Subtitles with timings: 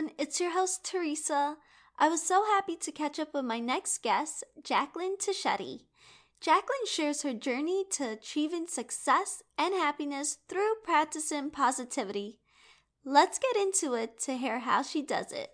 [0.00, 0.14] everyone.
[0.18, 1.56] It's your host, Teresa.
[1.98, 5.80] I was so happy to catch up with my next guest, Jaclyn Taschetti.
[6.42, 12.38] Jaclyn shares her journey to achieving success and happiness through practicing positivity.
[13.04, 15.50] Let's get into it to hear how she does it.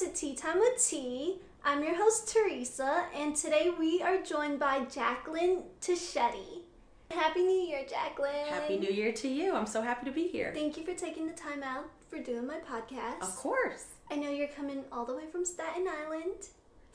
[0.00, 1.36] To Tea Time with Tea.
[1.62, 6.62] I'm your host Teresa, and today we are joined by Jaclyn Taschetti.
[7.10, 8.46] Happy New Year, Jaclyn.
[8.48, 9.54] Happy New Year to you.
[9.54, 10.52] I'm so happy to be here.
[10.54, 13.20] Thank you for taking the time out for doing my podcast.
[13.20, 13.88] Of course.
[14.10, 16.48] I know you're coming all the way from Staten Island.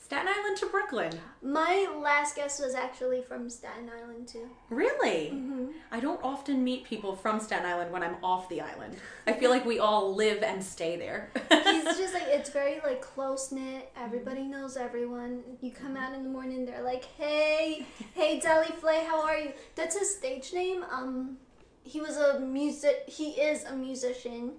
[0.06, 1.20] Staten Island to Brooklyn.
[1.42, 4.48] My last guest was actually from Staten Island too.
[4.70, 5.32] Really?
[5.34, 5.70] Mm-hmm.
[5.92, 8.98] I don't often meet people from Staten Island when I'm off the island.
[9.26, 11.32] I feel like we all live and stay there.
[11.50, 13.92] He's just like it's very like close knit.
[13.98, 15.42] Everybody knows everyone.
[15.60, 19.54] You come out in the morning, they're like, "Hey, hey, Deli Flay, how are you?"
[19.74, 20.86] That's his stage name.
[20.92, 21.38] Um,
[21.82, 23.06] he was a music.
[23.08, 24.52] He is a musician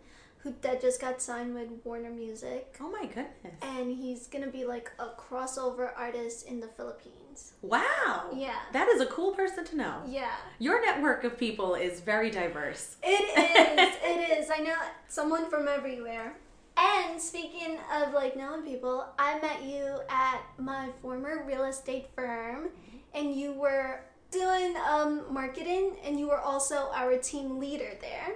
[0.46, 3.54] who that just got signed with Warner Music, oh my goodness.
[3.62, 7.54] and he's gonna be like a crossover artist in the Philippines.
[7.62, 8.30] Wow.
[8.32, 8.54] Yeah.
[8.72, 10.02] That is a cool person to know.
[10.06, 10.36] Yeah.
[10.58, 12.96] Your network of people is very diverse.
[13.02, 13.96] It is.
[14.02, 14.50] it is.
[14.50, 14.74] I know
[15.08, 16.36] someone from everywhere.
[16.78, 22.68] And speaking of like knowing people, I met you at my former real estate firm,
[23.14, 28.34] and you were doing um, marketing, and you were also our team leader there.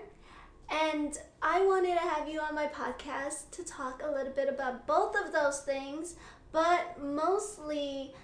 [0.70, 4.86] And I wanted to have you on my podcast to talk a little bit about
[4.86, 6.16] both of those things,
[6.52, 8.14] but mostly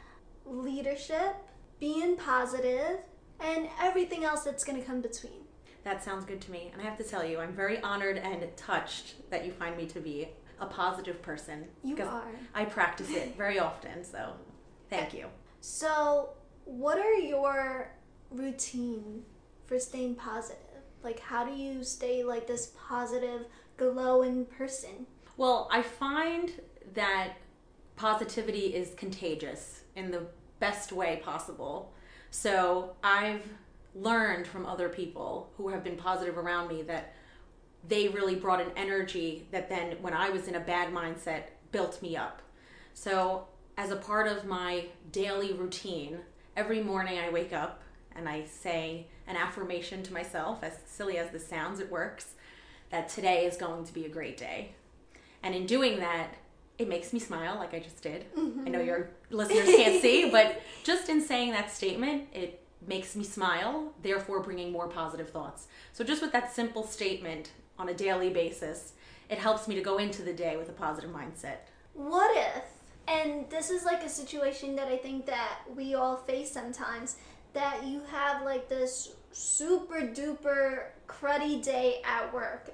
[0.44, 1.36] leadership,
[1.80, 2.98] being positive,
[3.40, 5.44] and everything else that's going to come between.
[5.84, 6.70] That sounds good to me.
[6.72, 9.86] And I have to tell you, I'm very honored and touched that you find me
[9.86, 10.28] to be
[10.60, 11.64] a positive person.
[11.82, 12.24] You are.
[12.54, 14.32] I practice it very often, so
[14.90, 15.26] thank you.
[15.60, 16.30] So,
[16.64, 17.92] what are your
[18.30, 19.22] routine
[19.66, 20.65] for staying positive?
[21.06, 23.46] Like, how do you stay like this positive,
[23.76, 25.06] glowing person?
[25.36, 26.50] Well, I find
[26.94, 27.34] that
[27.94, 30.26] positivity is contagious in the
[30.58, 31.92] best way possible.
[32.32, 33.44] So I've
[33.94, 37.14] learned from other people who have been positive around me that
[37.86, 42.02] they really brought an energy that then, when I was in a bad mindset, built
[42.02, 42.42] me up.
[42.94, 43.46] So,
[43.78, 46.18] as a part of my daily routine,
[46.56, 47.80] every morning I wake up
[48.16, 52.34] and I say an affirmation to myself, as silly as this sounds, it works,
[52.90, 54.72] that today is going to be a great day.
[55.42, 56.34] And in doing that,
[56.78, 58.26] it makes me smile, like I just did.
[58.36, 58.86] I know mm-hmm.
[58.86, 64.42] your listeners can't see, but just in saying that statement, it makes me smile, therefore
[64.42, 65.66] bringing more positive thoughts.
[65.92, 68.92] So, just with that simple statement on a daily basis,
[69.28, 71.58] it helps me to go into the day with a positive mindset.
[71.94, 72.64] What if,
[73.08, 77.16] and this is like a situation that I think that we all face sometimes,
[77.56, 82.70] that you have like this super duper cruddy day at work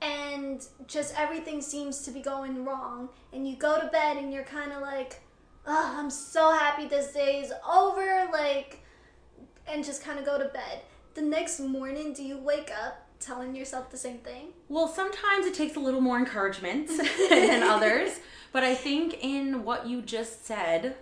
[0.00, 4.44] and just everything seems to be going wrong and you go to bed and you're
[4.44, 5.20] kind of like
[5.66, 8.82] oh i'm so happy this day is over like
[9.68, 10.82] and just kind of go to bed.
[11.14, 14.48] The next morning do you wake up telling yourself the same thing?
[14.68, 16.88] Well, sometimes it takes a little more encouragement
[17.30, 18.20] than others,
[18.52, 20.96] but I think in what you just said,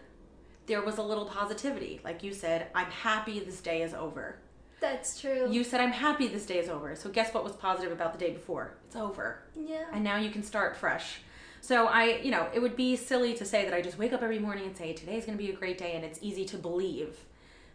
[0.66, 2.00] there was a little positivity.
[2.04, 4.36] Like you said, I'm happy this day is over.
[4.80, 6.94] that's true You said, I'm happy this day is over.
[6.96, 8.74] So, guess what was positive about the day before?
[8.86, 9.42] It's over.
[9.56, 11.20] yeah And now you can start fresh.
[11.60, 14.22] So, I, you know, it would be silly to say that I just wake up
[14.22, 16.58] every morning and say, today's going to be a great day and it's easy to
[16.58, 17.16] believe.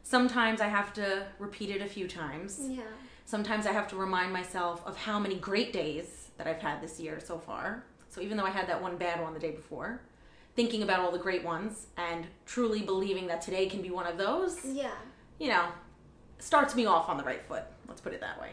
[0.03, 2.59] Sometimes I have to repeat it a few times.
[2.69, 2.83] yeah
[3.25, 6.99] Sometimes I have to remind myself of how many great days that I've had this
[6.99, 7.83] year so far.
[8.09, 10.01] So even though I had that one bad one the day before,
[10.59, 14.17] thinking about all the great ones and truly believing that today can be one of
[14.17, 14.91] those, yeah
[15.39, 15.67] you know,
[16.39, 17.63] starts me off on the right foot.
[17.87, 18.49] Let's put it that way.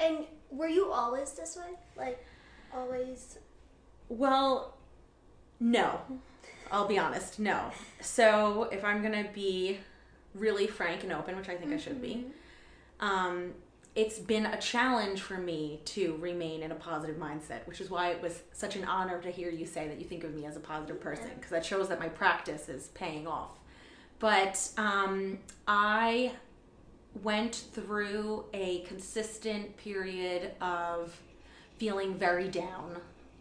[0.00, 2.24] and were you always this way like
[2.74, 3.38] always
[4.08, 4.78] Well,
[5.60, 6.00] no.
[6.70, 7.70] I'll be honest, no.
[8.00, 9.78] So if I'm gonna be
[10.34, 12.14] really frank and open, which I think I should be,
[12.98, 13.52] um,
[13.94, 18.10] it's been a challenge for me to remain in a positive mindset, which is why
[18.10, 20.56] it was such an honor to hear you say that you think of me as
[20.56, 23.58] a positive person, because that shows that my practice is paying off.
[24.18, 26.32] But um, I
[27.22, 31.20] went through a consistent period of
[31.76, 32.96] feeling very down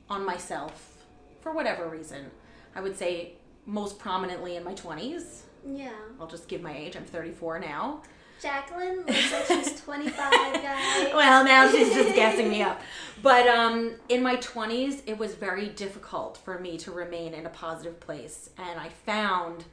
[0.09, 1.06] on myself
[1.39, 2.30] for whatever reason.
[2.75, 3.33] I would say
[3.65, 5.92] most prominently in my 20s Yeah.
[6.19, 6.95] I'll just give my age.
[6.95, 8.01] I'm 34 now.
[8.42, 11.14] Jaclyn looks like she's 25, guys.
[11.14, 12.82] well, now she's just gassing me up.
[13.22, 17.50] But um, in my 20s, it was very difficult for me to remain in a
[17.50, 18.50] positive place.
[18.58, 19.66] And I found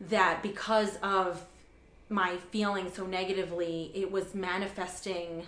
[0.00, 1.44] that because of
[2.08, 5.46] my feeling so negatively, it was manifesting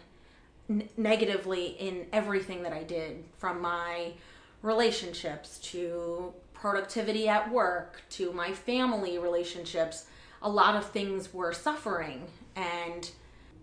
[0.69, 4.12] n- negatively in everything that I did from my
[4.60, 10.05] relationships to productivity at work to my family relationships.
[10.42, 13.10] A lot of things were suffering and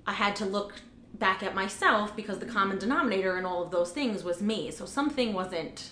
[0.07, 0.73] I had to look
[1.13, 4.71] back at myself because the common denominator in all of those things was me.
[4.71, 5.91] So something wasn't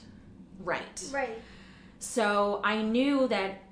[0.63, 1.03] right.
[1.11, 1.37] Right.
[1.99, 3.63] So I knew that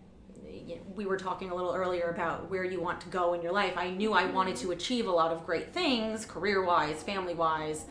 [0.95, 3.73] we were talking a little earlier about where you want to go in your life.
[3.77, 4.33] I knew I mm-hmm.
[4.33, 7.85] wanted to achieve a lot of great things, career-wise, family-wise,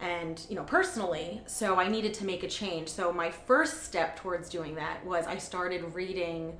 [0.00, 1.42] and you know, personally.
[1.46, 2.88] So I needed to make a change.
[2.88, 6.56] So my first step towards doing that was I started reading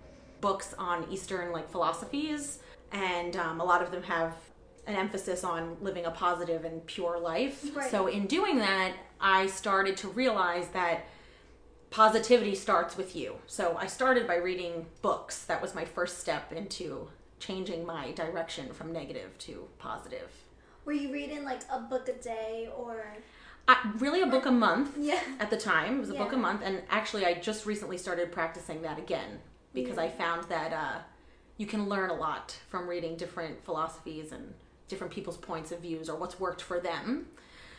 [0.47, 2.61] books on Eastern like philosophies
[2.93, 4.33] and um, a lot of them have
[4.87, 7.65] an emphasis on living a positive and pure life.
[7.75, 7.91] Right.
[7.91, 11.07] So in doing that, I started to realize that
[11.91, 13.35] positivity starts with you.
[13.49, 15.45] So I started by reading books.
[15.47, 17.09] That was my first step into
[17.41, 20.31] changing my direction from negative to positive.
[20.85, 23.17] Were you reading like a book a day or?
[23.67, 25.21] I, really a book a month Yeah.
[25.41, 25.97] at the time.
[25.97, 29.41] It was a book a month, and actually, I just recently started practicing that again
[29.76, 30.02] because Yeah.
[30.05, 30.99] I found that uh,
[31.58, 34.55] you can learn a lot from reading different philosophies and
[34.88, 37.26] different people's points of views or what's worked for them.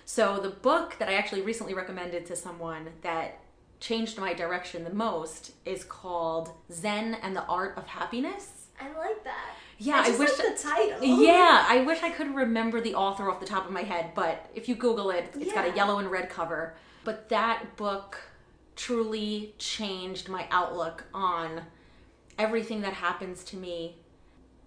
[0.05, 3.39] So the book that I actually recently recommended to someone that
[3.81, 8.67] changed my direction the most is called Zen and the Art of Happiness.
[8.79, 9.53] I like that.
[9.79, 11.03] Yeah, I just wish like the title.
[11.03, 14.49] yeah, I wish I could remember the author off the top of my head, but
[14.55, 16.75] if you Google it, it's got a yellow and red cover.
[17.03, 18.19] But that book
[18.75, 21.61] truly changed my outlook on
[22.38, 23.98] everything that happens to me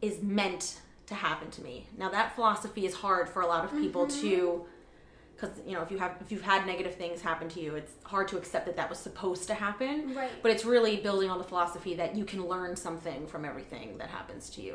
[0.02, 1.86] is meant to happen to me.
[1.98, 4.64] Now that philosophy is hard for a lot of people to
[5.36, 7.92] because you know if you have if you've had negative things happen to you it's
[8.04, 10.30] hard to accept that that was supposed to happen Right.
[10.42, 14.10] but it's really building on the philosophy that you can learn something from everything that
[14.10, 14.74] happens to you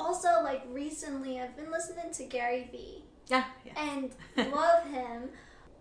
[0.00, 3.72] Also, like recently, I've been listening to Gary Vee yeah, yeah.
[3.94, 4.10] and
[4.52, 5.28] love him,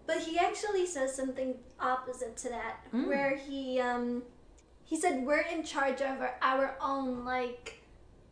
[0.05, 3.07] but he actually says something opposite to that, Mm.
[3.07, 4.21] where he um
[4.89, 7.65] he said we're in charge of our, our own like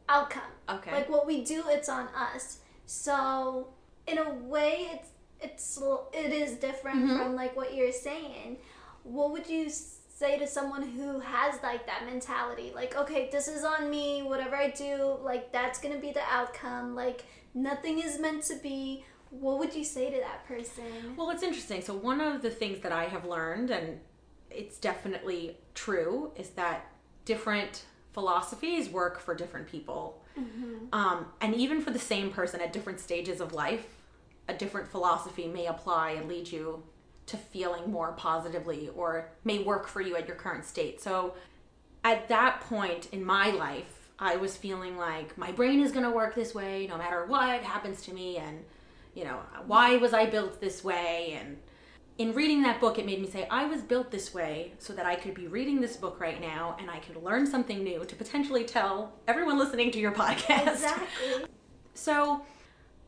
[0.10, 0.52] outcome.
[0.76, 0.92] Okay.
[0.92, 2.60] Like what we do, it's on us.
[2.86, 3.68] So
[4.08, 5.10] in a way, it's
[5.40, 5.80] it's
[6.14, 7.18] it is different Mhm.
[7.18, 8.58] from like what you're saying.
[9.04, 12.72] What would you say to someone who has like that mentality?
[12.74, 14.24] Like, okay, this is on me.
[14.24, 16.96] Whatever I do, like that's gonna be the outcome.
[16.96, 19.06] Like nothing is meant to be.
[19.30, 21.16] What would you say to that person?
[21.18, 21.82] Well, it's interesting.
[21.82, 24.00] So, one of the things that I have learned, and
[24.58, 26.92] it's definitely true, is that
[27.26, 27.84] different
[28.14, 30.22] philosophies work for different people.
[30.94, 33.86] Um, and even for the same person at different stages of life,
[34.48, 36.84] a different philosophy may apply and lead you
[37.28, 41.02] to feeling more positively or may work for you at your current state.
[41.02, 41.34] So,
[42.04, 46.12] at that point in my life, I was feeling like my brain is going to
[46.12, 48.38] work this way no matter what happens to me.
[48.38, 48.64] And,
[49.14, 51.38] you know, why was I built this way?
[51.40, 51.58] And
[52.18, 55.06] in reading that book, it made me say, I was built this way so that
[55.06, 58.16] I could be reading this book right now and I could learn something new to
[58.16, 60.74] potentially tell everyone listening to your podcast.
[60.74, 61.46] Exactly.
[61.94, 62.42] So,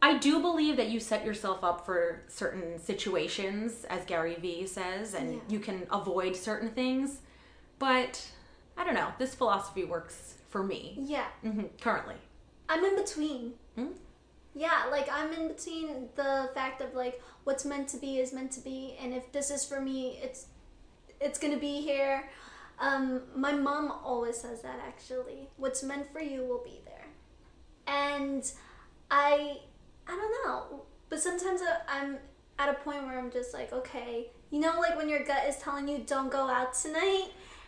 [0.01, 5.13] I do believe that you set yourself up for certain situations, as Gary Vee says,
[5.13, 5.39] and Yeah.
[5.47, 7.19] you can avoid certain things.
[7.77, 8.27] But
[8.75, 9.09] I don't know.
[9.19, 11.27] This philosophy works for me Yeah.
[11.43, 12.15] hmm currently.
[12.67, 13.53] I'm in between.
[13.75, 13.89] Hmm?
[14.55, 18.51] Yeah, like I'm in between the fact of like what's meant to be is meant
[18.53, 20.47] to be, and if this is for me, it's
[21.21, 22.29] it's gonna be here.
[22.79, 25.49] Um, my mom always says that actually.
[25.57, 27.07] What's meant for you will be there,
[27.87, 28.49] and
[29.11, 29.57] I
[30.07, 32.17] I don't know, but sometimes I'm
[32.57, 35.57] at a point where I'm just like, okay, you know, like when your gut is
[35.57, 37.27] telling you don't go out tonight,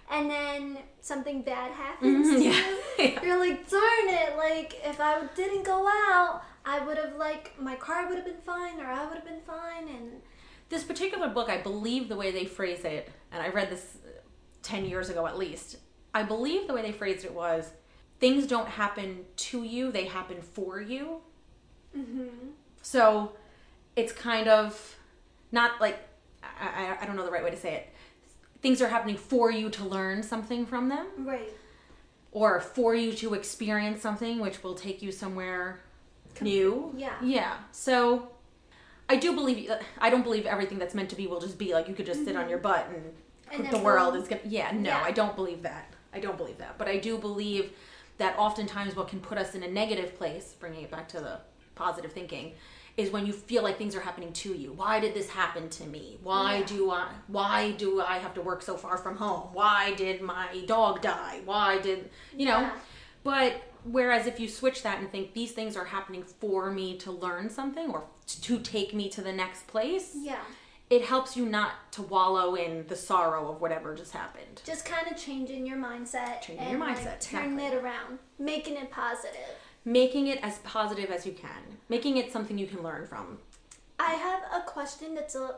[0.09, 2.51] and then something bad happens Mhm, to yeah.
[2.51, 2.77] you.
[2.97, 3.23] Yeah.
[3.23, 4.35] You're like, darn it!
[4.37, 8.41] Like, if I didn't go out, I would have like my car would have been
[8.45, 10.21] fine, or I would have been fine, and
[10.69, 14.09] This particular book, I believe the way they phrase it, and I read this uh,
[14.63, 15.77] 10 years ago at least,
[16.13, 17.71] I believe the way they phrased it was
[18.19, 21.21] things don't happen to you, they happen for you.
[22.81, 23.33] So
[23.95, 24.95] it's kind of
[25.51, 25.99] not like,
[26.43, 27.89] I, I, I don't know the right way to say it.
[28.61, 31.49] Things are happening for you to learn something from them, right,
[32.31, 35.81] or for you to experience something which will take you somewhere
[36.39, 36.93] new.
[36.97, 37.55] yeah, Yeah.
[37.71, 38.29] So
[39.09, 41.87] I do believe I don't believe everything that's meant to be will just be like
[41.89, 42.49] you could just sit on mm-hmm.
[42.49, 44.41] your butt and, And the world is gonna.
[44.45, 44.71] Yeah.
[44.71, 45.03] No, Yeah.
[45.03, 45.93] I don't believe that.
[46.13, 46.77] I don't believe that.
[46.77, 47.71] But I do believe
[48.17, 51.39] that oftentimes what can put us in a negative place, bringing it back to the
[51.75, 52.53] positive thinking,
[52.97, 54.73] is when you feel like things are happening to you.
[54.73, 56.19] Why did this happen to me?
[56.21, 56.65] Why Yeah.
[56.65, 59.49] do I why do I have to work so far from home?
[59.53, 61.41] Why did my dog die?
[61.45, 62.61] Why did you know?
[62.61, 62.71] Yeah.
[63.23, 67.11] But whereas if you switch that and think these things are happening for me to
[67.11, 68.03] learn something or
[68.41, 70.41] to take me to the next place, Yeah.
[70.89, 74.61] it helps you not to wallow in the sorrow of whatever just happened.
[74.65, 76.41] Just kind of changing your mindset.
[76.41, 77.77] Changing your like, mindset, turning exactly.
[77.77, 79.55] it around, making it positive.
[79.83, 83.39] Making it as positive as you can, making it something you can learn from.
[83.99, 85.55] I have a question that's a,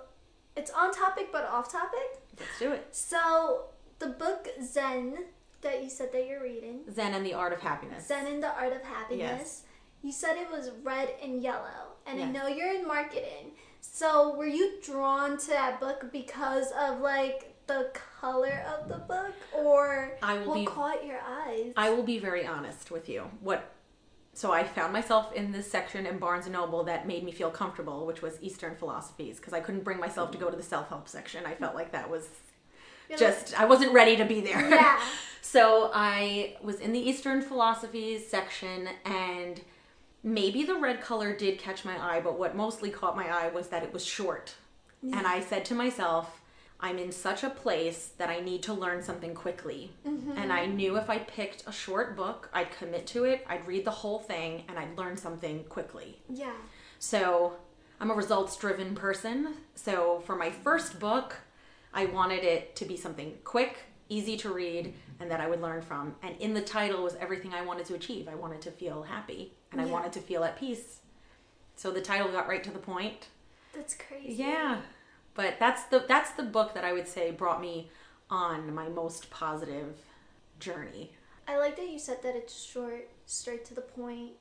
[0.55, 2.21] it's on topic but off topic.
[2.39, 2.87] Let's do it.
[2.91, 3.65] So
[3.99, 5.25] the book Zen
[5.63, 8.07] that you said that you're reading, Zen and the Art of Happiness.
[8.07, 9.19] Zen and the Art of Happiness.
[9.19, 9.63] Yes.
[10.01, 13.53] You said it was red and yellow, and I know you're in marketing.
[13.79, 19.33] So were you drawn to that book because of like the color of the book,
[19.57, 21.73] or I will what be caught your eyes?
[21.77, 23.29] I will be very honest with you.
[23.39, 23.73] What
[24.33, 27.51] so I found myself in this section in Barnes and Noble that made me feel
[27.51, 31.07] comfortable, which was Eastern philosophies, because I couldn't bring myself to go to the self-help
[31.07, 31.45] section.
[31.45, 32.27] I felt like that was
[33.09, 34.69] You're just I wasn't ready to be there.
[34.69, 34.99] Yeah.
[35.41, 39.61] so I was in the Eastern philosophies section and
[40.23, 43.67] maybe the red color did catch my eye, but what mostly caught my eye was
[43.67, 44.55] that it was short.
[45.03, 46.39] And I said to myself,
[46.79, 49.91] I'm in such a place that I need to learn something quickly.
[50.07, 50.37] Mm-hmm.
[50.37, 53.83] And I knew if I picked a short book, I'd commit to it, I'd read
[53.83, 56.19] the whole thing, and I'd learn something quickly.
[56.29, 56.53] yeah.
[56.99, 57.53] So
[57.99, 59.55] I'm a results driven person.
[59.75, 61.35] So for my first book,
[61.93, 63.77] I wanted it to be something quick,
[64.09, 66.15] easy to read, and that I would learn from.
[66.23, 68.27] And in the title was everything I wanted to achieve.
[68.27, 70.99] I wanted to feel happy and I wanted to feel at peace.
[71.75, 73.27] So the title got right to the point.
[73.73, 74.33] That's crazy.
[74.33, 74.81] Yeah.
[75.33, 77.89] But that's the that's the book that I would say brought me
[78.29, 79.97] on my most positive
[80.59, 81.11] journey.
[81.47, 84.31] I like that you said that it's short, straight to the point,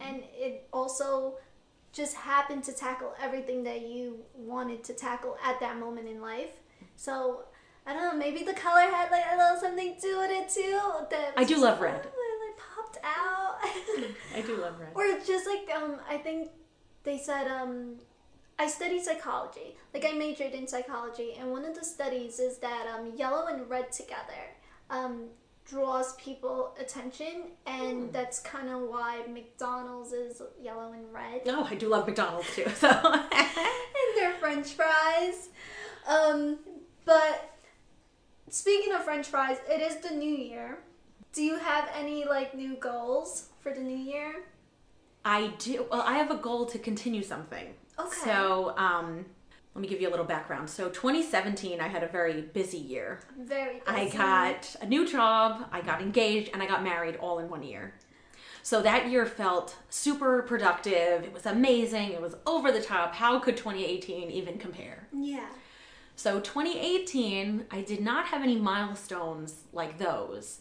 [0.00, 0.08] mm-hmm.
[0.08, 1.34] and it also
[1.92, 6.56] just happened to tackle everything that you wanted to tackle at that moment in life.
[7.00, 7.44] So
[7.86, 10.06] I don't know, maybe the color had like a little something to
[10.38, 10.78] it too.
[11.10, 12.02] That I do just, love red.
[12.04, 13.56] oh, it like popped out.
[14.36, 14.90] I do love red.
[14.94, 16.50] or just like um, I think
[17.04, 17.96] they said um,
[18.58, 19.76] I studied psychology.
[19.94, 23.68] Like I majored in psychology, and one of the studies is that um, yellow and
[23.70, 24.42] red together
[24.90, 25.28] um,
[25.64, 28.12] draws people attention, and Hmm.
[28.12, 32.66] that's kind of why McDonald's is yellow and red, Oh, I do love McDonald's too.
[32.76, 35.48] So and their French fries.
[36.06, 36.58] Um,
[37.04, 37.54] but
[38.48, 40.78] speaking of French fries, it is the new year.
[41.32, 44.44] Do you have any like new goals for the new year?
[45.24, 45.86] I do.
[45.90, 47.74] Well, I have a goal to continue something.
[47.98, 48.16] Okay.
[48.24, 49.26] So, um,
[49.74, 50.68] let me give you a little background.
[50.68, 53.20] So, 2017, I had a very busy year.
[53.38, 53.82] Very.
[53.86, 57.62] I got a new job, I got engaged, and I got married all in one
[57.62, 57.94] year.
[58.62, 61.24] So that year felt super productive.
[61.24, 62.12] It was amazing.
[62.12, 63.14] It was over the top.
[63.14, 65.08] How could 2018 even compare?
[65.12, 65.48] Yeah.
[66.22, 70.58] So 2018, I did not have any milestones like those,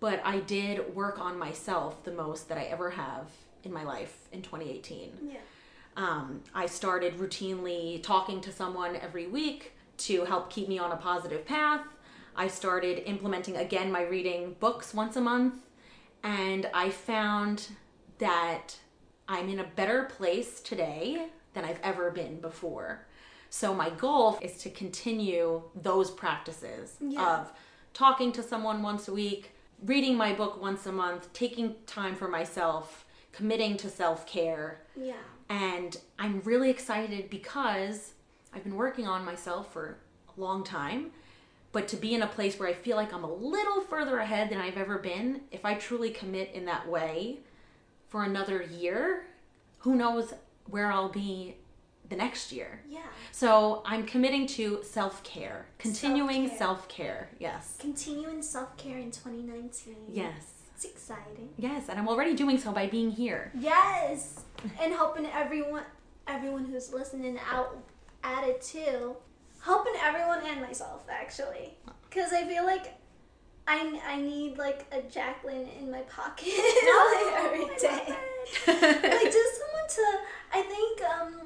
[0.00, 3.28] but I did work on myself the most that I ever have
[3.62, 5.12] in my life in 2018.
[5.30, 5.36] Yeah.
[5.96, 10.96] Um, I started routinely talking to someone every week to help keep me on a
[10.96, 11.86] positive path.
[12.34, 15.54] I started implementing again my reading books once a month,
[16.24, 17.68] and I found
[18.18, 18.80] that
[19.28, 23.05] I'm in a better place today than I've ever been before.
[23.50, 27.40] So, my goal is to continue those practices Yeah.
[27.40, 27.52] of
[27.94, 29.52] talking to someone once a week,
[29.84, 34.82] reading my book once a month, taking time for myself, committing to self care.
[34.96, 35.14] Yeah.
[35.48, 38.12] And I'm really excited because
[38.52, 39.98] I've been working on myself for
[40.36, 41.12] a long time.
[41.72, 44.48] But to be in a place where I feel like I'm a little further ahead
[44.50, 47.40] than I've ever been, if I truly commit in that way
[48.08, 49.26] for another year,
[49.80, 50.32] who knows
[50.68, 51.56] where I'll be
[52.08, 52.80] the next year.
[52.88, 53.00] Yeah.
[53.32, 57.30] So I'm committing to self care, continuing Self-care.
[57.38, 57.76] Yes.
[57.78, 59.96] Continuing self care in 2019.
[60.10, 60.32] Yes.
[60.74, 61.50] It's exciting.
[61.56, 61.88] Yes.
[61.88, 63.50] And I'm already doing so by being here.
[63.58, 64.40] Yes.
[64.80, 65.84] And helping everyone
[66.28, 67.76] everyone who's listening out
[68.22, 69.16] at it too.
[69.62, 71.76] Helping everyone and myself actually.
[72.10, 72.94] Cuz I feel like
[73.68, 78.14] I, I need like a Jaclyn in my pocket like, every day.
[78.66, 80.18] like just someone to
[80.52, 81.45] I think um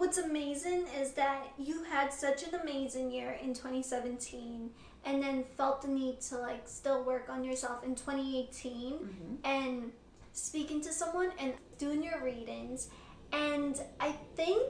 [0.00, 4.70] what's amazing is that you had such an amazing year in 2017
[5.04, 9.34] and then felt the need to like still work on yourself in 2018 mm-hmm.
[9.44, 9.92] and
[10.32, 12.88] speaking to someone and doing your readings
[13.34, 14.62] and I think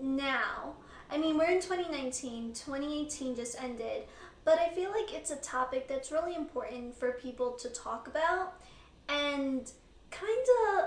[0.00, 0.76] now
[1.10, 4.04] I mean we're in 2019 2018 just ended
[4.46, 8.54] but I feel like it's a topic that's really important for people to talk about
[9.10, 9.70] and
[10.10, 10.84] kind of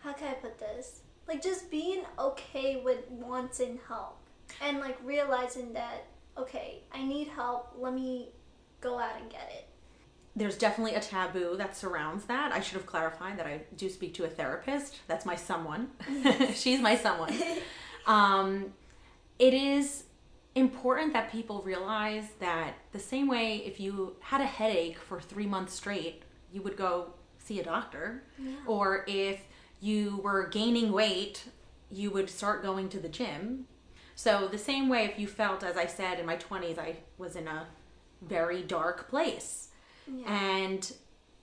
[0.00, 1.00] how can I put this?
[1.26, 4.18] Like just being okay with wanting help
[4.60, 7.74] and like realizing that okay, I need help.
[7.78, 8.30] Let me
[8.80, 9.68] go out and get it.
[10.36, 12.52] There's definitely a taboo that surrounds that.
[12.52, 15.00] I should have clarified that I do speak to a therapist.
[15.06, 15.90] That's my someone.
[16.54, 17.34] She's my someone.
[18.06, 18.74] Um,
[19.38, 20.04] it is
[20.54, 25.46] important that people realize that the same way if you had a headache for three
[25.46, 28.24] months straight, you would go see a doctor.
[28.38, 28.52] Yeah.
[28.66, 29.40] Or if
[29.84, 31.44] you were gaining weight,
[31.90, 33.66] you would start going to the gym.
[34.14, 37.36] So, the same way if you felt, as I said, in my 20s, I was
[37.36, 37.66] in a
[38.22, 39.68] very dark place.
[40.06, 40.24] Yeah.
[40.26, 40.92] And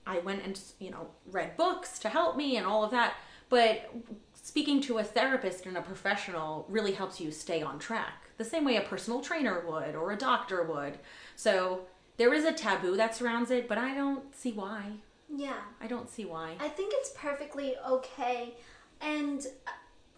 [0.06, 3.14] I went and, you know, read books to help me and all of that.
[3.48, 3.94] But
[4.34, 8.64] speaking to a therapist and a professional really helps you stay on track, the same
[8.64, 10.98] way a personal trainer would or a doctor would.
[11.36, 11.82] So,
[12.16, 14.94] there is a taboo that surrounds it, but I don't see why.
[15.34, 15.60] Yeah.
[15.80, 16.56] I don't see why.
[16.60, 18.54] I think it's perfectly okay.
[19.00, 19.46] And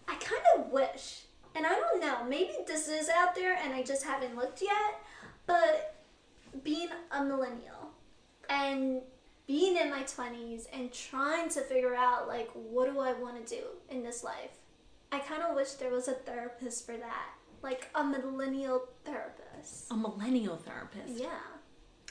[0.09, 1.23] I- kind of wish,
[1.55, 5.01] and I don't know, maybe this is out there and I just haven't looked yet,
[5.47, 5.97] but
[6.63, 7.91] being a millennial
[8.49, 9.03] and
[9.47, 13.57] being in my 20s and trying to figure out, like, what do I want to
[13.57, 14.51] do in this life?
[15.13, 17.29] I kind of wish there was a therapist for that.
[17.63, 19.91] Like a millennial therapist.
[19.91, 21.19] A millennial therapist.
[21.21, 21.29] Yeah.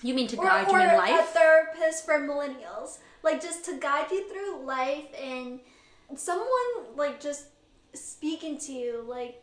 [0.04, 1.20] You mean to or, guide or you in life?
[1.20, 2.98] a therapist for millennials.
[3.24, 5.60] Like just to guide you through life and
[6.16, 7.46] someone like just
[7.94, 9.42] speaking to you like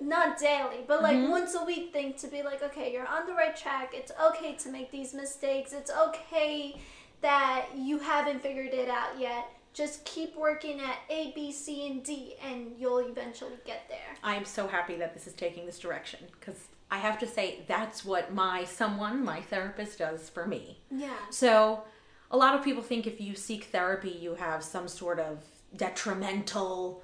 [0.00, 1.30] not daily but like Mhm.
[1.30, 3.92] once a week thing to be like okay you're on the right track.
[3.94, 5.72] It's okay to make these mistakes.
[5.72, 6.80] It's okay
[7.22, 9.46] that you haven't figured it out yet.
[9.72, 14.14] Just keep working at a b c and d and you'll eventually get there.
[14.22, 17.64] I am so happy that this is taking this direction because I have to say
[17.66, 20.78] that's what my someone, my therapist, does for me.
[20.90, 21.84] yeah So,
[22.30, 25.44] a lot of people think if you seek therapy, you have some sort of
[25.76, 27.02] detrimental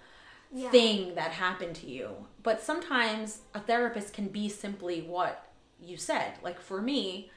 [0.52, 2.10] yeah thing that happened to you.
[2.42, 5.50] But sometimes a therapist can be simply what
[5.80, 6.34] you said.
[6.42, 7.30] Like for me,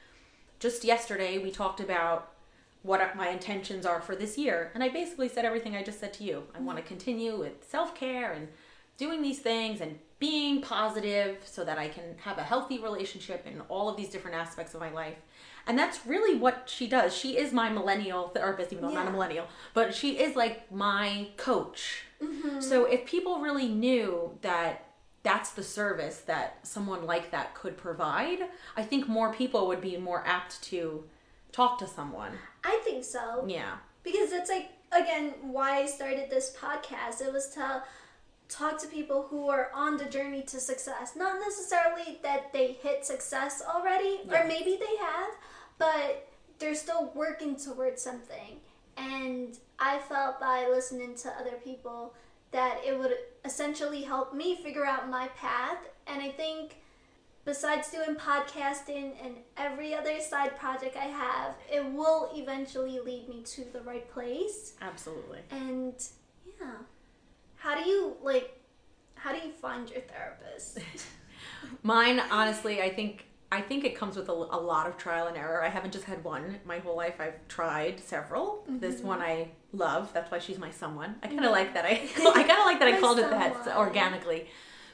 [0.58, 2.32] just yesterday we talked about
[2.82, 4.70] what my intentions are for this year.
[4.74, 6.44] And I basically said everything I just said to you.
[6.54, 6.88] I want to mm-hmm.
[6.88, 8.48] continue with self care and
[8.96, 13.60] doing these things and being positive so that I can have a healthy relationship in
[13.68, 15.18] all of these different aspects of my life.
[15.66, 17.14] And that's really what she does.
[17.16, 20.70] She is my millennial therapist, even though I'm not a millennial, but she is like
[20.72, 22.04] my coach.
[22.22, 22.60] Mm-hmm.
[22.60, 24.86] So if people really knew that
[25.22, 28.40] that's the service that someone like that could provide,
[28.76, 31.04] I think more people would be more apt to
[31.52, 32.32] talk to someone.
[32.64, 33.74] i think so Yeah.
[34.02, 34.68] because it's like
[35.00, 37.20] again why I started this podcast.
[37.26, 37.82] It was to
[38.48, 41.16] talk to people who are on the journey to success.
[41.16, 44.44] Not necessarily that they hit success already, Yeah.
[44.44, 45.30] or maybe they have,
[45.78, 46.28] but
[46.58, 48.60] they're still working towards something.
[48.96, 52.14] And I felt by listening to other people
[52.52, 55.78] that it would essentially help me figure out my path.
[56.06, 56.76] And I think
[57.44, 63.42] besides doing podcasting and every other side project I have, it will eventually lead me
[63.42, 64.74] to the right place.
[64.80, 65.40] Absolutely.
[65.50, 65.94] And
[66.46, 66.76] yeah.
[67.64, 68.60] How do you like
[69.14, 70.80] how do you find your therapist?
[71.82, 75.36] Mine, honestly, I think I think it comes with a, a lot of trial and
[75.36, 75.64] error.
[75.64, 76.58] I haven't just had one.
[76.66, 78.64] My whole life, I've tried several.
[78.68, 80.12] This one I love.
[80.12, 81.14] That's why she's my someone.
[81.22, 81.86] I kind of like that.
[81.86, 81.92] I
[82.34, 84.46] I kind of like that I called it that organically.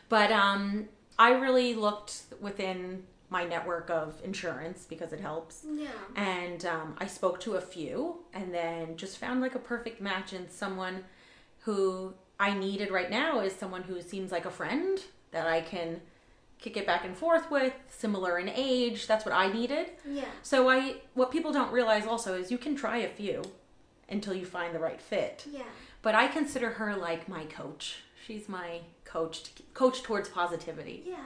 [0.09, 5.65] But um, I really looked within my network of insurance because it helps.
[5.73, 5.89] yeah.
[6.15, 10.33] and um, I spoke to a few, and then just found like a perfect match
[10.33, 11.03] in someone
[11.61, 14.99] who I needed right now is someone who seems like a friend
[15.31, 16.01] that I can
[16.59, 19.07] kick it back and forth with, similar in age.
[19.07, 19.91] That's what I needed.
[20.09, 20.25] Yeah.
[20.43, 23.43] So I, what people don't realize also is you can try a few
[24.09, 25.45] until you find the right fit.
[25.51, 25.63] Yeah.
[26.03, 27.99] But I consider her like my coach.
[28.27, 31.05] She's my coach, to, coach towards positivity.
[31.07, 31.17] Yeah.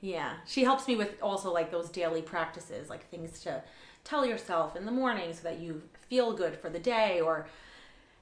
[0.00, 3.62] Yeah, she helps me with also like those daily practices, like things to
[4.02, 7.46] tell yourself in the morning so that you feel good for the day or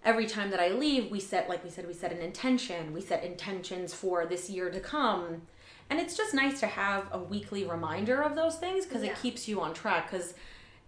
[0.04, 2.92] every time that I leave, we set like we said we set an intention.
[2.92, 5.42] We set intentions for this year to come.
[5.90, 9.10] And it's just nice to have a weekly reminder of those things because Yeah.
[9.12, 10.34] it keeps you on track cuz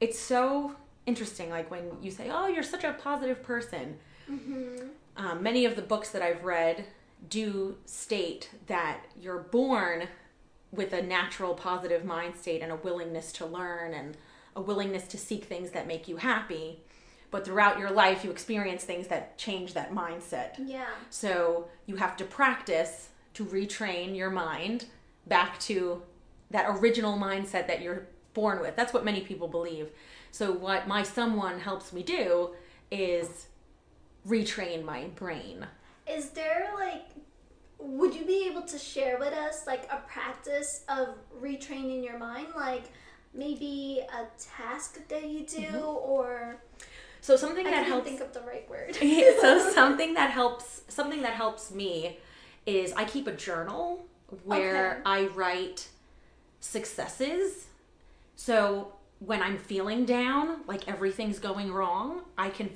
[0.01, 3.99] it's so interesting like when you say, "Oh, you're such a positive person."
[4.31, 4.91] Mhm.
[5.17, 6.87] um, many of the books that I've read
[7.29, 10.09] do state that you're born
[10.73, 14.17] with a natural positive mind state and a willingness to learn and
[14.57, 16.84] a willingness to seek things that make you happy.
[17.35, 20.55] But throughout your life, you experience things that change that mindset.
[20.57, 20.87] Yeah.
[21.11, 24.85] So you have to practice to retrain your mind
[25.27, 26.01] back to
[26.53, 28.77] that original mindset that you're born with.
[28.77, 29.89] That's what many people believe.
[30.31, 32.51] So what my someone helps me do
[32.93, 33.49] is
[34.25, 35.67] retrain my brain.
[36.09, 37.03] Is there like
[37.81, 42.47] would you be able to share with us like a practice of retraining your mind
[42.55, 42.85] like
[43.35, 45.85] maybe a task that you do Mm-hmm.
[45.85, 46.61] or
[47.25, 48.97] So something I that helps think of the right word.
[49.41, 52.19] so something that helps something that helps me
[52.67, 54.05] is I keep a journal
[54.45, 55.01] where Okay.
[55.07, 55.89] I write
[56.61, 57.69] successes.
[58.37, 62.69] So when I'm feeling down, like everything's going wrong, I can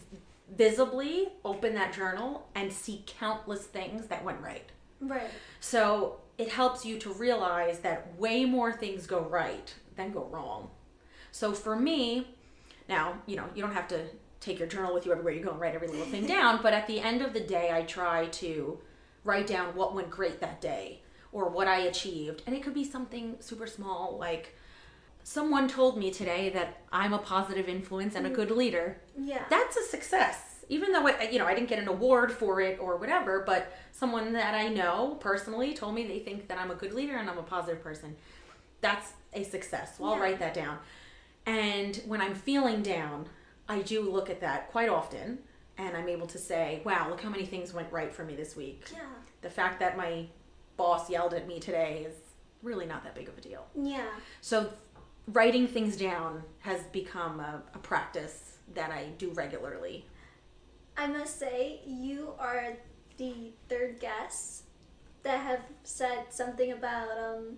[0.56, 4.64] visibly open that journal and see countless things that went right.
[5.02, 5.28] right.
[5.60, 10.70] So it helps you to realize that way more things go right than go wrong.
[11.32, 12.28] So for me,
[12.88, 14.06] now, you know, you don't have to
[14.40, 16.72] take your journal with you everywhere you go and write every little thing down, but
[16.72, 18.78] at the end of the day, I try to
[19.24, 21.00] write down what went great that day
[21.32, 22.42] or what I achieved.
[22.46, 24.54] And it could be something super small like
[25.24, 28.34] someone told me today that I'm a positive influence and a mm.
[28.34, 29.44] good leader Yeah.
[29.50, 32.78] that's a success even though it, you know i didn't get an award for it
[32.80, 36.74] or whatever but someone that i know personally told me they think that i'm a
[36.74, 38.16] good leader and i'm a positive person
[38.80, 40.22] that's a success so i'll Yeah.
[40.22, 40.78] write that down
[41.46, 43.28] and when i'm feeling down
[43.68, 45.38] i do look at that quite often
[45.76, 48.56] and i'm able to say wow look how many things went right for me this
[48.56, 49.00] week yeah.
[49.42, 50.26] the fact that my
[50.76, 52.14] boss yelled at me today is
[52.62, 54.06] really not that big of a deal Yeah.
[54.40, 54.70] so
[55.28, 60.04] writing things down has become a, a practice that i do regularly
[61.00, 62.72] I must say, you are
[63.18, 64.64] the third guest
[65.22, 67.56] that have said something about um,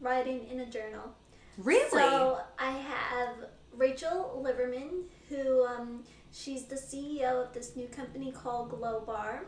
[0.00, 1.14] writing in a journal.
[1.58, 1.90] Really?
[1.90, 3.34] So I have
[3.76, 9.44] Rachel Liverman, who um, she's the CEO of this new company called Glow Bar.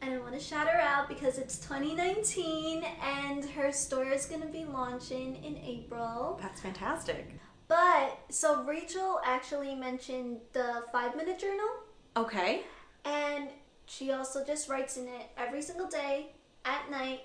[0.00, 4.42] And I want to shout her out because it's 2019 and her store is going
[4.42, 6.38] to be launching in April.
[6.42, 7.38] That's fantastic.
[7.68, 11.68] But so Rachel actually mentioned the five minute journal.
[12.16, 12.62] Okay.
[13.04, 13.48] And
[13.86, 16.32] she also just writes in it every single day
[16.64, 17.22] at night.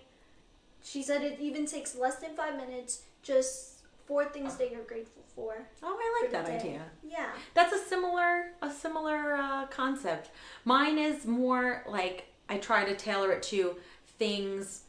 [0.82, 5.19] She said it even takes less than five minutes, just four things that you're grateful
[5.40, 5.56] for.
[5.84, 6.82] Oh, I like that idea.
[7.04, 7.28] Yeah.
[7.54, 10.30] That's a similar a similar uh, concept.
[10.66, 13.76] Mine is more like I try to tailor it to
[14.18, 14.84] things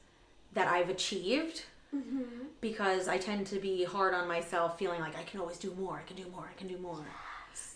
[0.54, 2.44] that I've achieved Mm-hmm.
[2.60, 5.96] because I tend to be hard on myself, feeling like I can always do more.
[5.98, 6.48] I can do more.
[6.48, 7.04] I can do more.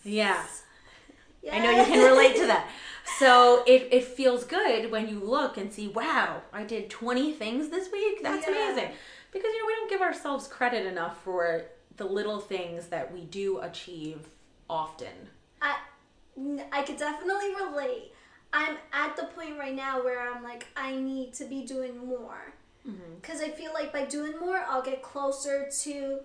[0.05, 0.41] Yeah.
[1.51, 2.65] I know you can relate to that.
[3.19, 7.67] So it, it feels good when you look and see, wow, I did 20 things
[7.69, 8.23] this week.
[8.23, 8.53] That's Yeah.
[8.53, 8.91] amazing.
[9.33, 11.63] Because, you know, we don't give ourselves credit enough for
[11.97, 14.27] the little things that we do achieve
[14.69, 15.29] often.
[15.61, 15.77] I,
[16.71, 18.11] I could definitely relate.
[18.51, 22.53] I'm at the point right now where I'm like, I need to be doing more.
[22.87, 23.15] Mm-hmm.
[23.21, 26.19] Because I feel like by doing more, I'll get closer to,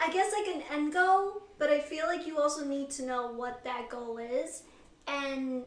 [0.00, 1.42] I guess, like an end goal.
[1.58, 4.62] But I feel like you also need to know what that goal is.
[5.06, 5.64] And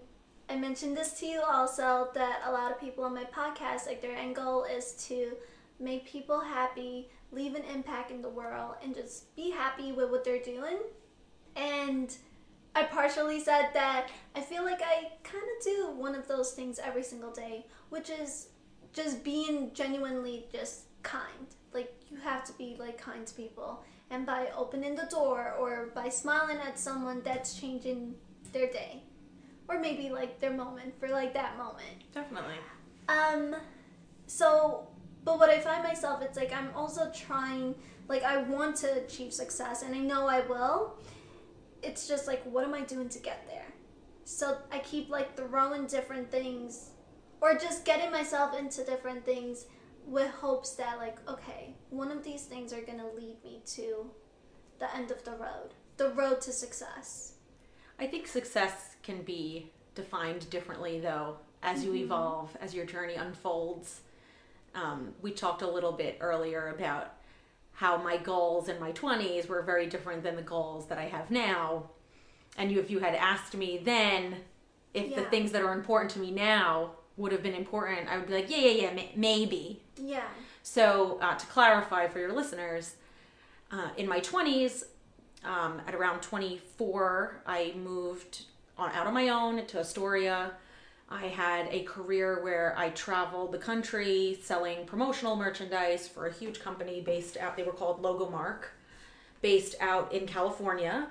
[0.50, 4.02] I mentioned this to you also that a lot of people on my podcast, like
[4.02, 5.34] their end goal is to
[5.80, 10.24] make people happy, leave an impact in the world, and just be happy with what
[10.24, 10.78] they're doing.
[11.56, 12.16] And
[12.76, 16.80] I partially said that I feel like I kind of do one of those things
[16.80, 18.48] every single day, which is
[18.94, 21.48] just being genuinely just kind.
[21.74, 25.90] Like you have to be like kind to people, and by opening the door or
[25.96, 28.16] by smiling at someone, that's changing
[28.52, 29.04] their day,
[29.68, 32.04] or maybe like their moment for like that moment.
[32.14, 32.56] Definitely.
[33.08, 33.56] Um,
[34.28, 34.88] so,
[35.24, 37.76] but what I find myself, it's like I'm also trying,
[38.08, 40.98] like, I want to achieve success and I know I will.
[41.84, 43.66] It's just like, what am I doing to get there?
[44.24, 46.92] So I keep like throwing different things
[47.42, 49.66] or just getting myself into different things
[50.08, 54.10] with hopes that, like, okay, one of these things are to lead me to
[54.80, 57.34] the end of the road, the road to success.
[58.00, 62.04] I think success can be defined differently, though, as you mm-hmm.
[62.06, 64.02] evolve, as your journey unfolds.
[64.74, 67.14] Um, we talked a little bit earlier about
[67.74, 71.32] how my goals in my 20s were very different than the goals that I have
[71.32, 71.90] now.
[72.58, 74.38] And you, if you had asked me then
[74.94, 78.28] if the things that are important to me now would have been important, I would
[78.28, 79.82] be like, yeah, yeah, yeah, ma- maybe.
[79.98, 80.28] Yeah.
[80.64, 82.96] So, uh, to clarify for your listeners,
[83.72, 84.84] uh, in my 20s,
[85.44, 88.44] um, at around 24, I moved
[88.78, 90.52] on, out on my own to Astoria.
[91.12, 96.62] I had a career where I traveled the country selling promotional merchandise for a huge
[96.62, 98.62] company based out, they were called Logomark,
[99.42, 101.10] based out in California.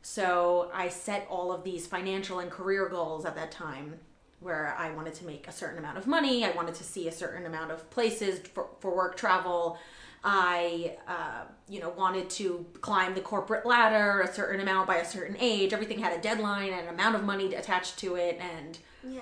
[0.00, 3.98] So I set all of these financial and career goals at that time.
[4.40, 6.44] where I wanted to make a certain amount of money.
[6.44, 9.78] I wanted to see a certain amount of places for, for work travel.
[10.22, 15.04] I, uh, you know, wanted to climb the corporate ladder a certain amount by a
[15.04, 15.72] certain age.
[15.72, 19.20] Everything had a deadline and an amount of money attached to it, and Yeah.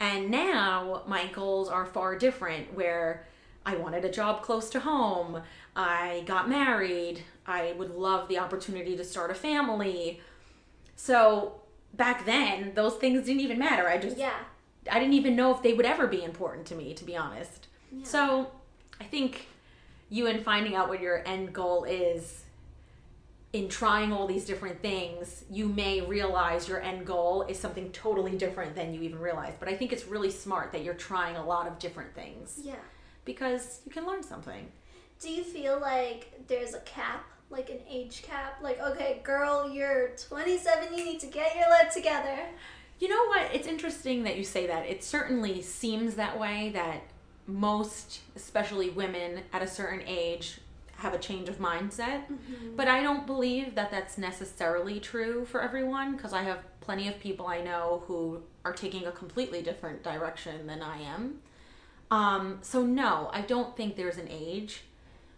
[0.00, 2.74] and now my goals are far different.
[2.74, 3.26] Where
[3.64, 5.42] I wanted a job close to home.
[5.74, 7.24] I got married.
[7.46, 10.20] I would love the opportunity to start a family.
[10.96, 11.60] So
[11.94, 13.88] back then, those things didn't even matter.
[13.88, 14.34] I just Yeah.
[14.90, 17.66] I didn't even know if they would ever be important to me, to be honest.
[17.92, 18.04] Yeah.
[18.04, 18.50] So
[19.00, 19.48] I think
[20.08, 22.44] you and finding out what your end goal is
[23.52, 28.36] in trying all these different things, you may realize your end goal is something totally
[28.36, 29.58] different than you even realized.
[29.60, 32.74] But I think it's really smart that you're trying a lot of different things Yeah.
[33.24, 34.70] because you can learn something.
[35.20, 38.58] Do you feel like there's a cap, like an age cap?
[38.60, 42.38] Like, okay, girl, you're 27, you need to get your life together.
[42.98, 43.54] You know what?
[43.54, 44.86] It's interesting that you say that.
[44.86, 47.02] It certainly seems that way that
[47.46, 50.60] most, especially women at a certain age,
[50.96, 52.22] have a change of mindset.
[52.76, 57.18] But I don't believe that that's necessarily true for everyone because I have plenty of
[57.20, 61.40] people I know who are taking a completely different direction than I am.
[62.10, 64.82] Um, so, no, I don't think there's an age.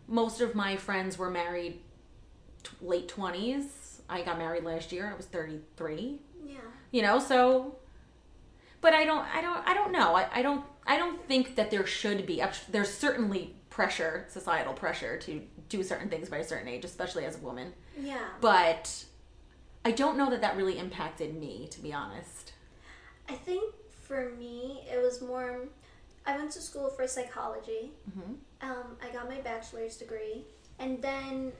[0.06, 1.80] Most of my friends were married
[2.62, 4.00] t- late 20s.
[4.08, 5.10] I got married last year.
[5.12, 6.58] I was 33 Yeah.
[6.92, 7.76] you know so
[8.80, 11.70] but i don't i don't i don't know i, I don't i don't think that
[11.70, 16.66] there should be there's certainly pressure societal pressure to do certain things by a certain
[16.66, 18.18] age especially as a woman Yeah.
[18.40, 19.04] but
[19.84, 22.52] i don't know that that really impacted me to be honest
[23.30, 23.74] I think
[24.06, 25.68] for me, it was more.
[26.24, 27.92] I went to school for psychology.
[28.10, 28.36] Mhm.
[28.62, 30.46] Um, I got my bachelor's degree,
[30.78, 31.52] and then,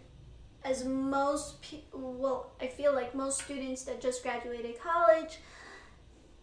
[0.64, 5.40] as most pe- well, I feel like most students that just graduated college,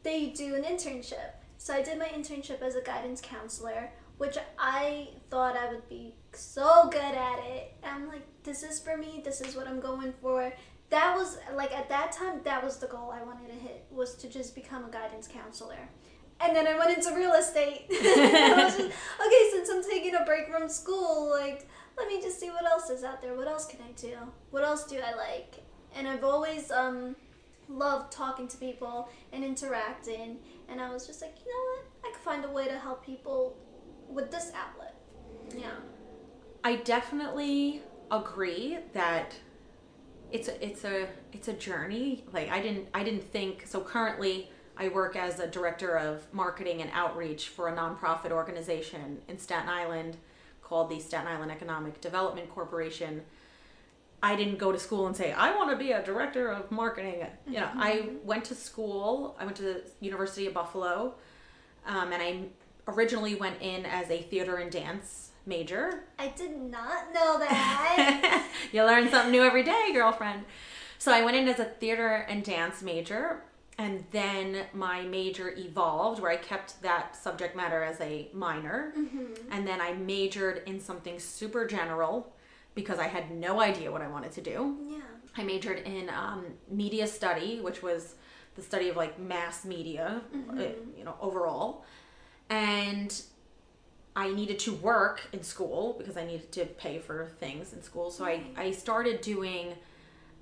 [0.04, 1.32] they do an internship.
[1.58, 6.16] So I did my internship as a guidance counselor, which I thought I would be
[6.34, 7.74] so good at it.
[7.84, 9.22] I'm like, this is for me.
[9.24, 10.54] This is what I'm going for.
[10.90, 14.16] That was like at that time, that was the goal I wanted to hit was
[14.16, 15.90] to just become a guidance counselor.
[16.40, 17.86] And then I went into real estate.
[17.90, 21.66] Just, okay, since I'm taking a break from school, like
[21.98, 23.36] let me just see what else is out there.
[23.36, 24.18] What else can I do?
[24.52, 25.56] What else do I like?
[25.96, 27.16] And I've always um,
[27.70, 30.38] loved talking to people and interacting.
[30.68, 32.10] And I was just like, you know what?
[32.10, 33.56] I could find a way to help people
[34.10, 34.96] with this outlet.
[35.58, 35.72] Yeah.
[36.64, 39.36] i definitely agree that
[40.32, 44.50] it's a, it's a it's a journey like i didn't i didn't think so currently
[44.78, 49.70] i work as a director of marketing and outreach for a nonprofit organization in staten
[49.70, 50.18] island
[50.62, 53.22] called the staten island economic development corporation
[54.24, 57.26] i didn't go to school and say i want to be a director of marketing
[57.48, 61.14] you know i went to school i went to the university of buffalo
[61.86, 62.40] um, and i
[62.88, 68.48] originally went in as a theater and dance major I did not know that.
[68.72, 70.44] you learn something new every day, girlfriend.
[70.98, 73.44] So I went in as a theater and dance major,
[73.78, 78.94] and then my major evolved where I kept that subject matter as a minor,
[79.52, 82.34] and then I majored in something super general
[82.74, 84.78] because I had no idea what I wanted to do.
[84.90, 85.02] yeah.
[85.38, 88.16] I majored in um, media study, which was
[88.56, 90.62] the study of like mass media, uh,
[90.98, 91.84] you know, overall.
[92.50, 93.22] And
[94.16, 98.12] I needed to work in school because I needed to pay for things in school.
[98.12, 99.74] So I, I started doing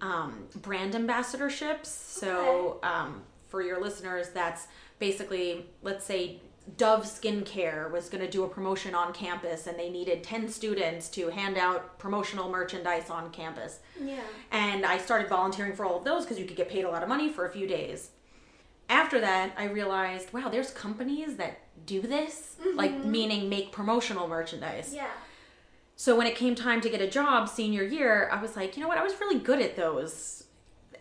[0.02, 1.88] um, brand ambassadorships.
[1.88, 4.68] So um, for your listeners, that's
[5.00, 6.40] basically, let's say,
[6.78, 11.10] Dove Skincare was going to do a promotion on campus and they needed 10 students
[11.10, 13.80] to hand out promotional merchandise on campus.
[14.02, 14.22] Yeah.
[14.52, 17.04] And I started volunteering for all of those because you could get paid a lot
[17.04, 18.12] of money for a few days.
[18.90, 24.94] After that, I realized, wow, there's companies that do this, like meaning make promotional merchandise.
[24.94, 25.08] Yeah.
[25.96, 28.82] So when it came time to get a job senior year, I was like, you
[28.82, 28.98] know what?
[28.98, 30.46] I was really good at those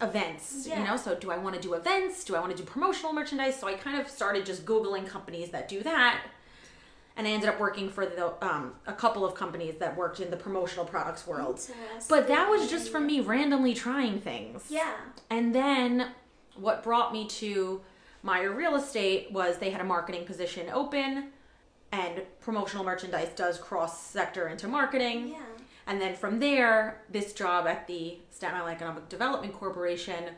[0.00, 0.80] events, yeah.
[0.80, 0.96] you know?
[0.96, 2.24] So do I want to do events?
[2.24, 3.58] Do I want to do promotional merchandise?
[3.58, 6.20] So I kind of started just Googling companies that do that.
[7.16, 10.30] And I ended up working for the um, a couple of companies that worked in
[10.30, 11.60] the promotional products world.
[12.08, 14.64] But that was just from me randomly trying things.
[14.70, 14.94] Yeah.
[15.28, 16.12] And then
[16.56, 17.80] what brought me to
[18.22, 21.30] Meyer Real Estate was they had a marketing position open,
[21.90, 25.28] and promotional merchandise does cross sector into marketing.
[25.28, 25.38] Yeah.
[25.86, 30.30] And then from there, this job at the Staten Island Economic Development Corporation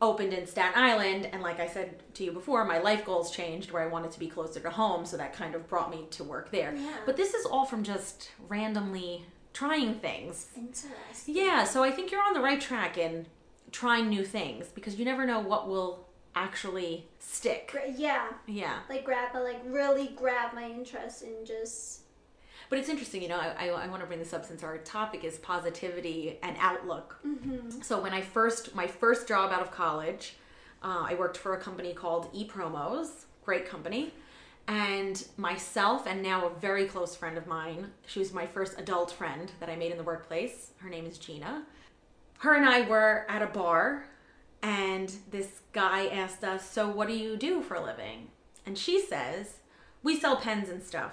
[0.00, 1.28] opened in Staten Island.
[1.32, 4.18] And like I said to you before, my life goals changed where I wanted to
[4.18, 5.04] be closer to home.
[5.04, 6.74] So that kind of brought me to work there.
[6.74, 6.96] Yeah.
[7.04, 10.46] But this is all from just randomly trying things.
[10.56, 10.94] Interesting.
[11.26, 13.26] Yeah, so I think you're on the right track in
[13.72, 17.74] trying new things because you never know what will actually stick.
[17.96, 18.78] Yeah, Yeah.
[18.88, 22.02] like grab, but like really grab my interest and just
[22.68, 24.78] But it's interesting, you know, I, I, I want to bring this up since our
[24.78, 27.18] topic is positivity and outlook.
[27.82, 30.36] So when I first, my first job out of college,
[30.82, 34.12] uh, I worked for a company called ePromos, great company.
[34.68, 39.10] And myself and now a very close friend of mine, she was my first adult
[39.10, 40.70] friend that I made in the workplace.
[40.78, 41.64] Her name is Gina.
[42.40, 44.06] Her and I were at a bar
[44.62, 48.28] and this guy asked us, So what do you do for a living?
[48.64, 49.58] And she says,
[50.02, 51.12] We sell pens and stuff.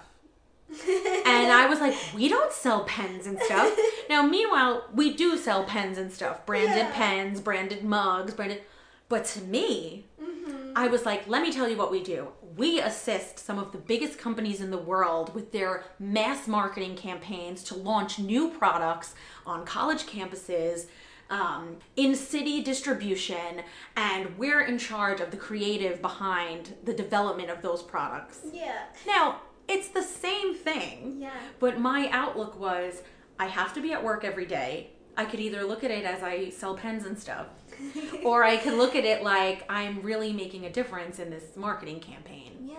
[1.25, 3.77] And I was like, we don't sell pens and stuff.
[4.09, 6.91] Now, meanwhile, we do sell pens and stuff branded Yeah.
[6.93, 8.61] pens, branded mugs, branded.
[9.09, 10.71] But to me, mm-hmm.
[10.77, 12.29] I was like, let me tell you what we do.
[12.55, 17.63] We assist some of the biggest companies in the world with their mass marketing campaigns
[17.65, 19.13] to launch new products
[19.45, 20.85] on college campuses.
[21.29, 23.61] Um, in city distribution,
[23.97, 28.39] and we're in charge of the creative behind the development of those products.
[28.53, 31.17] yeah, Now, it's the same thing.
[31.19, 33.01] yeah, But my outlook was
[33.37, 34.91] I have to be at work every day.
[35.17, 37.47] I could either look at it as I sell pens and stuff,
[38.23, 41.99] or I could look at it like I'm really making a difference in this marketing
[41.99, 42.53] campaign.
[42.69, 42.77] yeah.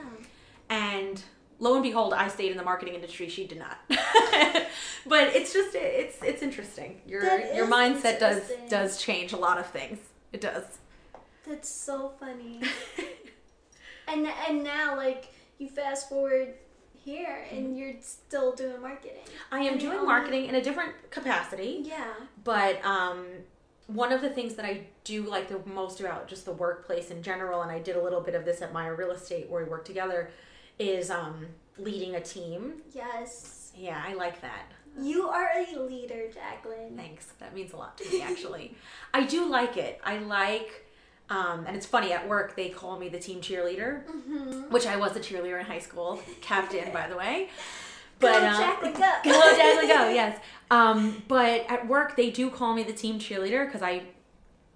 [0.71, 1.23] And
[1.59, 3.29] lo and behold, I stayed in the marketing industry.
[3.29, 3.79] She did not.
[3.89, 7.01] but it's just it's it's interesting.
[7.07, 9.99] Your That your mindset does does change a lot of things.
[10.33, 10.65] It does.
[11.47, 12.61] That's so funny.
[14.09, 16.55] and and now like you fast forward
[17.05, 19.23] here and you're still doing marketing.
[19.51, 21.83] I am doing marketing in a different capacity.
[21.85, 22.13] Yeah.
[22.45, 23.27] But um,
[23.87, 27.23] one of the things that I do like the most about just the workplace in
[27.23, 29.71] general, and I did a little bit of this at my real estate where we
[29.71, 30.31] worked together,
[30.79, 31.47] is um,
[31.79, 32.75] leading a team.
[32.93, 33.73] Yes.
[33.77, 34.73] Yeah, I like that.
[35.01, 36.97] You are a leader, Jaclyn.
[36.97, 37.27] Thanks.
[37.39, 38.75] That means a lot to me, actually.
[39.15, 40.01] I do like it.
[40.05, 40.87] I like,
[41.31, 44.73] um, and it's funny, at work they call me the team cheerleader, Mm-hmm.
[44.73, 47.51] which I was a cheerleader in high school, captain, by the way.
[48.21, 49.13] Go, uh, Jaclyn, go.
[49.31, 50.41] Go, Jaclyn, go, yes.
[50.73, 54.03] Um, but at work, they do call me the team cheerleader because I,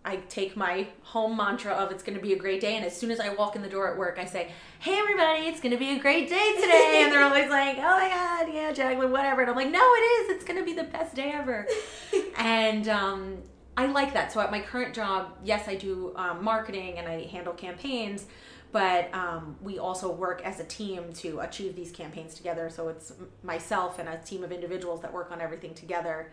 [0.05, 2.77] I take my home mantra of it's going to be a great day.
[2.77, 5.47] And as soon as I walk in the door at work, I say, hey, everybody,
[5.47, 7.03] it's going to be a great day today.
[7.05, 9.43] And they're always like, oh my God, yeah, Jaclyn, whatever.
[9.43, 10.37] And I'm like, no, it is.
[10.37, 11.69] It's going to be the best day ever.
[12.37, 13.39] and um,
[13.77, 14.33] I like that.
[14.33, 18.27] So at my current job, yes, I do um, marketing and I handle campaigns,
[18.73, 22.69] but um, we also work as a team to achieve these campaigns together.
[22.71, 23.13] So it's
[23.43, 26.33] myself and a team of individuals that work on everything together,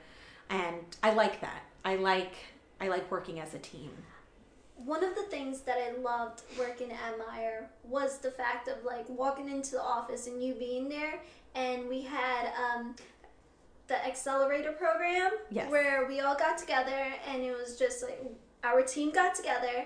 [0.49, 1.63] and I like that.
[1.85, 2.33] I like
[2.81, 3.91] I like working as a team.
[4.75, 9.07] One of the things that I loved working at Meyer was the fact of like
[9.09, 11.19] walking into the office and you being there,
[11.55, 12.95] and we had um,
[13.87, 15.69] the accelerator program Yes.
[15.69, 18.23] where we all got together, and it was just like
[18.63, 19.85] our team got together.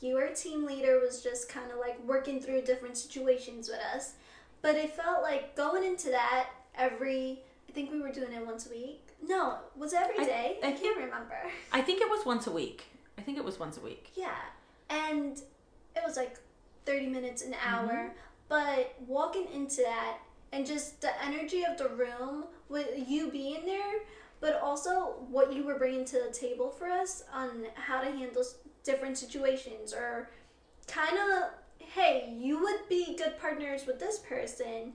[0.00, 4.14] Your team leader was just kind of like working through different situations with us,
[4.62, 7.42] but it felt like going into that every.
[7.68, 9.03] I think we were doing it once a week.
[9.26, 10.58] No, was it every I- day?
[10.62, 11.38] I I can't remember.
[11.72, 12.84] I think it was once a week.
[13.18, 14.10] I think it was once a week.
[14.14, 14.34] Yeah,
[14.90, 15.38] and
[15.96, 16.38] it was like
[16.86, 17.74] 30 minutes, an mm-hmm.
[17.74, 18.12] hour.
[18.48, 20.18] But walking into that
[20.52, 24.00] and just the energy of the room with you being there,
[24.40, 28.44] but also what you were bringing to the table for us on how to handle
[28.84, 30.30] different situations or
[30.86, 34.92] kind of, hey, you would be good partners with this person.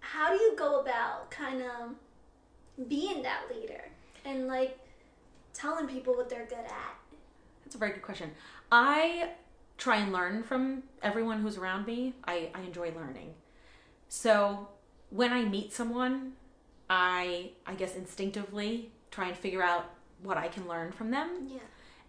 [0.00, 1.94] How do you go about kind of
[2.88, 3.84] being that leader
[4.24, 4.78] and like
[5.54, 6.96] telling people what they're good at?
[7.64, 8.30] That's a very good question.
[8.70, 9.30] I
[9.76, 12.14] try and learn from everyone who's around me.
[12.24, 13.34] I, I enjoy learning.
[14.08, 14.68] So
[15.10, 16.32] when I meet someone,
[16.90, 19.90] I I guess instinctively try and figure out
[20.22, 21.46] what I can learn from them.
[21.48, 21.58] Yeah.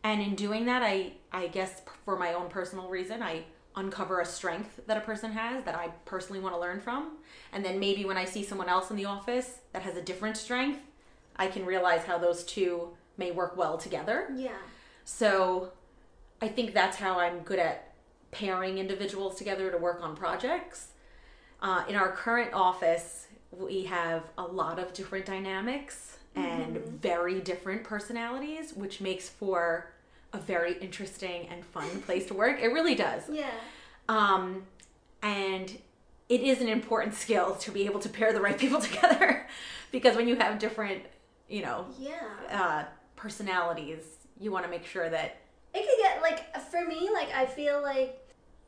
[0.04, 3.44] And in doing that, I I guess for my own personal reason, I
[3.80, 7.18] uncover a strength that a person has that I personally want to learn from.
[7.52, 10.38] And then maybe when I see someone else in the office that has a different
[10.38, 10.80] strength,
[11.36, 14.30] I can realize how those two may work well together.
[14.36, 14.52] Yeah.
[15.06, 15.72] So
[16.42, 17.94] I think that's how I'm good at
[18.32, 20.90] pairing individuals together to work on projects.
[21.62, 27.84] Uh, in our current office, we have a lot of different dynamics and very different
[27.84, 29.92] personalities, which makes for
[30.34, 32.60] a very interesting and fun place to work.
[32.62, 33.24] It really does.
[33.32, 33.50] Yeah.
[34.08, 34.64] Um,
[35.22, 35.78] and
[36.30, 39.48] it is an important skill to be able to pair the right people together
[39.92, 41.04] because when you have different,
[41.48, 42.20] you know, Yeah.
[42.52, 42.84] uh,
[43.16, 44.04] personalities,
[44.40, 45.38] you want to make sure that
[45.74, 48.26] It could get like for me, like I feel like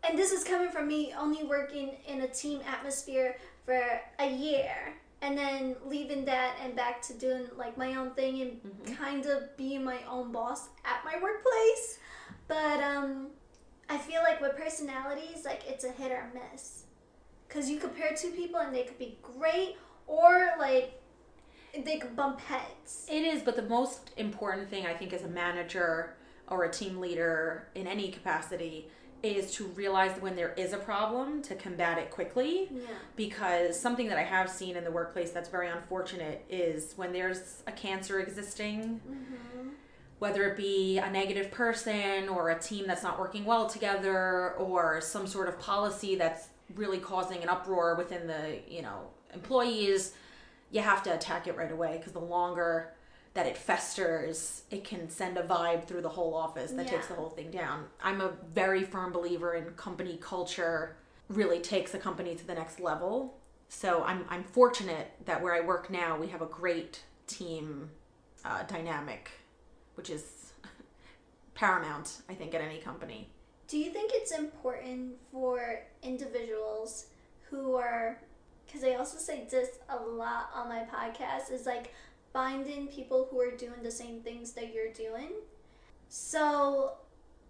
[0.07, 4.95] and this is coming from me only working in a team atmosphere for a year
[5.21, 9.55] and then leaving that and back to doing like my own thing and kind of
[9.55, 11.99] being my own boss at my workplace.
[12.47, 13.27] But um
[13.89, 16.83] I feel like with personalities, like it's a hit or miss.
[17.49, 19.75] Cause you compare two people and they could be great
[20.07, 21.01] or like
[21.85, 23.07] they could bump heads.
[23.09, 26.15] It is, but the most important thing I think as a manager
[26.47, 28.89] or a team leader in any capacity
[29.23, 32.81] is to realize when there is a problem to combat it quickly Yeah.
[33.15, 37.61] because something that I have seen in the workplace that's very unfortunate is when there's
[37.67, 39.69] a cancer existing Mm-hmm.
[40.19, 45.01] whether it be a negative person or a team that's not working well together or
[45.01, 49.01] some sort of policy that's really causing an uproar within the you know
[49.33, 50.13] employees
[50.71, 52.93] you have to attack it right away because the longer
[53.33, 57.13] that it festers it can send a vibe through the whole office that takes the
[57.13, 57.85] whole thing down.
[58.03, 60.97] I'm a very firm believer in company culture
[61.29, 63.37] really takes a company to the next level.
[63.69, 67.89] So i'm, I'm fortunate that where i work now we have a great team
[68.43, 69.31] uh, dynamic
[69.95, 70.53] which is
[71.53, 73.29] paramount, I think, at any company.
[73.67, 77.07] Do you think it's important for individuals
[77.49, 78.19] who are,
[78.65, 81.93] because I also say this a lot on my podcast, is like
[82.33, 85.31] finding people who are doing the same things that you're doing?
[86.09, 86.93] So,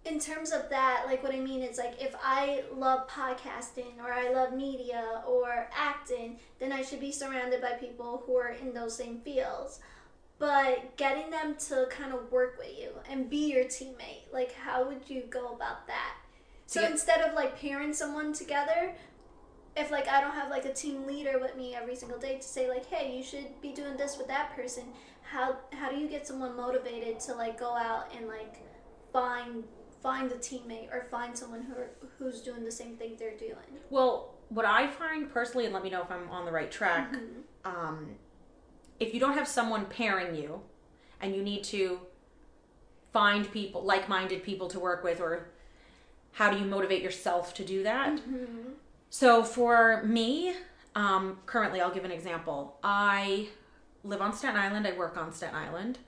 [0.03, 4.11] in terms of that, like what I mean is like if I love podcasting or
[4.11, 8.73] I love media or acting, then I should be surrounded by people who are in
[8.73, 9.79] those same fields.
[10.39, 14.87] But getting them to kind of work with you and be your teammate, like how
[14.87, 16.15] would you go about that?
[16.65, 18.95] So instead of like pairing someone together,
[19.75, 22.43] if like I don't have like a team leader with me every single day to
[22.43, 24.83] say like, hey, you should be doing this with that person.
[25.21, 28.57] How how do you get someone motivated to like go out and like
[29.13, 29.63] find
[30.01, 31.75] find a teammate or find someone who
[32.17, 33.79] who's doing the same thing they're doing?
[33.89, 37.15] Well, what I find personally, and let me know if I'm on the right track,
[37.65, 38.15] um,
[38.99, 40.61] if you don't have someone pairing you
[41.21, 42.01] and you need to
[43.13, 45.47] find people, like minded people to work with, or
[46.33, 48.09] how do you motivate yourself to do that?
[48.17, 48.71] Mm-hmm.
[49.13, 50.53] So for me,
[50.95, 52.77] um, currently, I'll give an example.
[52.81, 53.49] I
[54.05, 54.87] live on Staten Island.
[54.87, 55.99] I work on Staten Island.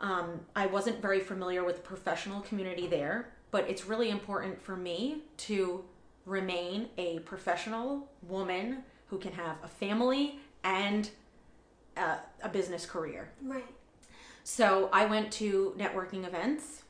[0.00, 4.76] Um, I wasn't very familiar with the professional community there, but it's really important for
[4.76, 5.84] me to
[6.24, 11.08] remain a professional woman who can have a family and
[11.96, 13.30] a, a business career.
[13.40, 13.72] Right.
[14.42, 16.82] So I went to networking events.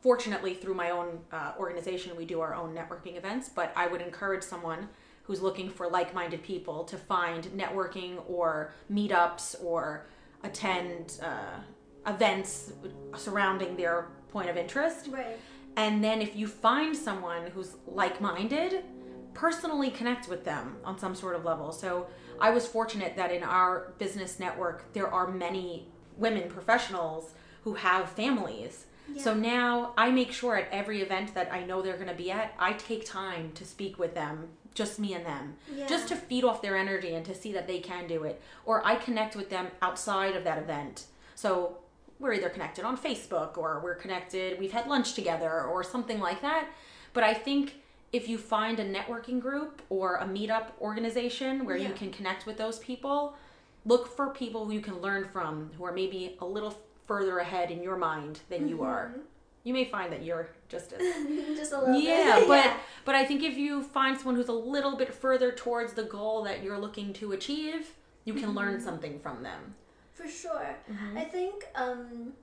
[0.00, 3.48] Fortunately, through my own uh, organization, we do our own networking events.
[3.48, 4.88] But I would encourage someone
[5.24, 10.06] who's looking for like-minded people to find networking or meetups or
[10.42, 11.60] attend uh,
[12.06, 12.72] events
[13.16, 15.08] surrounding their point of interest.
[15.10, 15.38] Right.
[15.76, 18.84] And then if you find someone who's like-minded,
[19.32, 21.72] personally connect with them on some sort of level.
[21.72, 22.06] So
[22.40, 27.32] I was fortunate that in our business network there are many women professionals
[27.62, 28.86] who have families.
[29.18, 32.30] So now I make sure at every event that I know they're going to be
[32.30, 35.86] at, I take time to speak with them, just me and them, Yeah.
[35.86, 38.40] just to feed off their energy and to see that they can do it.
[38.64, 41.06] Or I connect with them outside of that event.
[41.34, 41.78] So
[42.18, 46.40] we're either connected on Facebook or we're connected, we've had lunch together or something like
[46.42, 46.68] that.
[47.12, 47.74] But I think
[48.12, 52.56] if you find a networking group or a meetup organization where you can connect with
[52.56, 53.36] those people,
[53.84, 57.70] look for people who you can learn from who are maybe a little further ahead
[57.70, 59.14] in your mind than you are.
[59.62, 61.00] You may find that you're just as
[61.56, 62.48] Just a little yeah, bit.
[62.48, 62.72] but
[63.04, 66.44] but I think if you find someone who's a little bit further towards the goal
[66.44, 67.92] that you're looking to achieve,
[68.24, 69.74] you can learn something from them.
[70.12, 70.76] For sure.
[70.90, 71.18] Mm-hmm.
[71.18, 72.34] I think um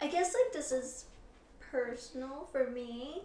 [0.00, 1.06] I guess like this is
[1.70, 3.22] personal for me.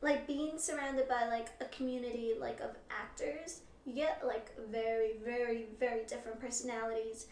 [0.00, 5.66] Like being surrounded by like a community like of actors, you get like very, very,
[5.78, 7.26] very different personalities.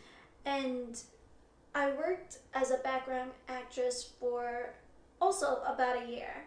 [0.44, 1.00] And
[1.74, 4.70] I worked as a background actress for
[5.20, 6.44] also about a year.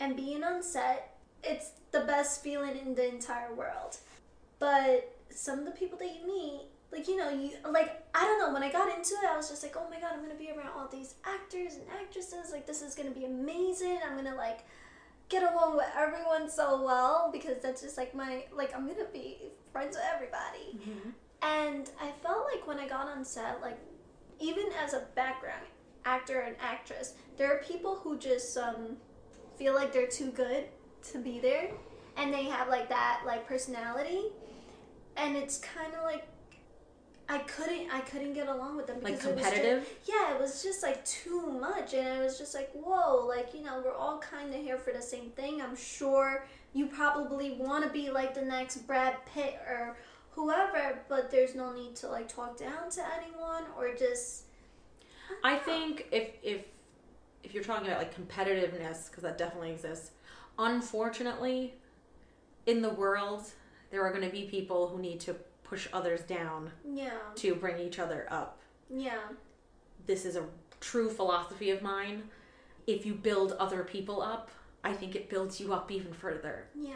[0.00, 3.98] And being on set, it's the best feeling in the entire world.
[4.58, 8.38] But some of the people that you meet, like you know, you like I don't
[8.40, 8.52] know.
[8.52, 10.50] When I got into it, I was just like, oh my god, I'm gonna be
[10.50, 12.50] around all these actors and actresses.
[12.52, 13.98] Like this is gonna be amazing.
[14.08, 14.60] I'm gonna like
[15.28, 19.38] get along with everyone so well because that's just like my like I'm gonna be
[19.72, 20.78] friends with everybody.
[20.78, 21.10] Mm-hmm.
[21.42, 23.78] And I felt like when I got on set, like
[24.40, 25.64] even as a background
[26.04, 28.96] actor and actress, there are people who just um,
[29.58, 30.64] feel like they're too good
[31.12, 31.70] to be there,
[32.16, 34.22] and they have like that like personality,
[35.16, 36.26] and it's kind of like
[37.28, 39.88] I couldn't I couldn't get along with them Like because it was just- competitive?
[40.04, 43.62] yeah, it was just like too much, and it was just like, whoa, like you
[43.62, 45.62] know, we're all kind of here for the same thing.
[45.62, 49.96] I'm sure you probably want to be like the next Brad Pitt or
[50.34, 54.44] whoever, but there's no need to like talk down to anyone or just.
[55.42, 56.64] I think if if
[57.42, 60.10] if you're talking about like competitiveness, because that definitely exists,
[60.58, 61.74] Unfortunately,
[62.66, 63.42] in the world,
[63.90, 67.18] there are going to be people who need to push others down Yeah.
[67.36, 68.60] to bring each other up.
[68.88, 69.18] Yeah.
[70.06, 70.44] This is a
[70.80, 72.24] true philosophy of mine.
[72.86, 74.50] If you build other people up,
[74.84, 76.66] I think it builds you up even further.
[76.74, 76.94] Yeah.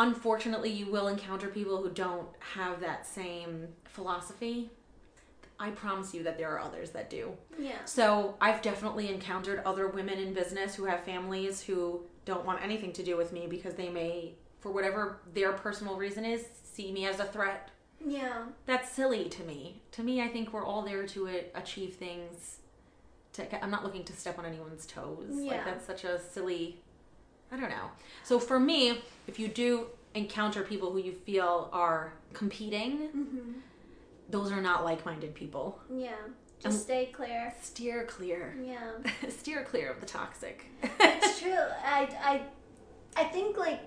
[0.00, 4.70] Unfortunately, you will encounter people who don't have that same philosophy.
[5.58, 7.34] I promise you that there are others that do.
[7.58, 7.84] Yeah.
[7.84, 12.94] So I've definitely encountered other women in business who have families who don't want anything
[12.94, 17.04] to do with me because they may, for whatever their personal reason is, see me
[17.04, 17.68] as a threat.
[18.02, 18.44] Yeah.
[18.64, 19.82] That's silly to me.
[19.92, 22.60] To me, I think we're all there to achieve things.
[23.34, 25.28] To, I'm not looking to step on anyone's toes.
[25.30, 25.50] Yeah.
[25.50, 26.80] Like that's such a silly.
[27.52, 27.90] I don't know.
[28.24, 33.52] So for me, if you do encounter people who you feel are competing, Mm-hmm.
[34.28, 35.80] those are not like-minded people.
[35.92, 36.14] Yeah.
[36.60, 37.54] Just stay clear.
[37.62, 38.54] Steer clear.
[38.62, 38.90] Yeah.
[39.28, 40.66] Steer clear of the toxic.
[40.82, 41.52] it's true.
[41.84, 42.42] I, I,
[43.16, 43.80] I think like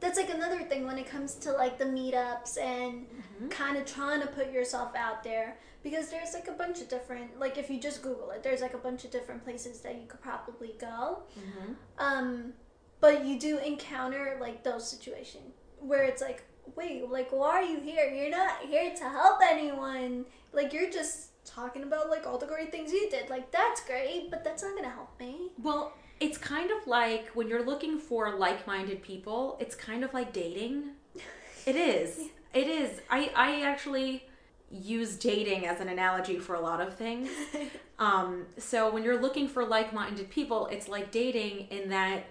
[0.00, 3.06] that's like another thing when it comes to like the meetups and
[3.40, 3.50] Mhm.
[3.50, 7.38] kind of trying to put yourself out there because there's like a bunch of different
[7.38, 10.06] like if you just Google it, there's like a bunch of different places that you
[10.08, 11.22] could probably go.
[11.38, 11.74] Mhm.
[11.98, 12.52] Um,
[13.00, 16.44] but you do encounter like those situations where it's like,
[16.76, 18.06] wait, like why are you here?
[18.06, 20.26] You're not here to help anyone.
[20.52, 23.30] Like you're just talking about like all the great things you did.
[23.30, 25.50] Like that's great, but that's not gonna help me.
[25.62, 30.32] Well, it's kind of like when you're looking for like-minded people, it's kind of like
[30.32, 30.90] dating.
[31.66, 32.18] It is.
[32.54, 33.02] It is.
[33.10, 34.24] I I actually
[34.70, 37.28] use dating as an analogy for a lot of things.
[38.00, 42.24] Um, so when you're looking for like-minded people, it's like dating in that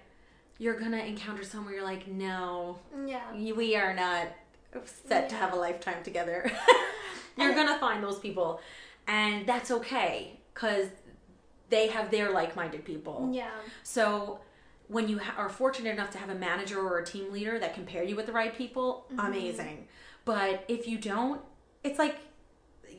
[0.60, 3.32] you're gonna encounter someone where you're like, no, yeah.
[3.34, 4.28] we are not
[5.08, 6.52] set to have a lifetime together.
[7.38, 8.60] you're gonna find those people,
[9.08, 10.88] and that's okay because
[11.70, 13.30] they have their like-minded people.
[13.32, 13.50] Yeah.
[13.84, 14.40] So
[14.88, 17.74] when you ha- are fortunate enough to have a manager or a team leader that
[17.76, 19.20] can pair you with the right people, Mm-hmm.
[19.26, 19.88] amazing.
[20.26, 21.42] But if you don't,
[21.84, 22.18] it's like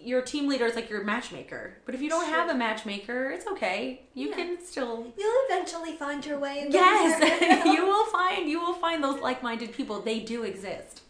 [0.02, 1.74] your team leader is like your matchmaker.
[1.86, 4.02] But if you don't have a matchmaker, it's okay.
[4.14, 4.34] You Yeah.
[4.36, 6.60] can still You'll eventually find your way.
[6.60, 10.00] in Yes, you will find you will find those like-minded people.
[10.00, 11.02] They do exist.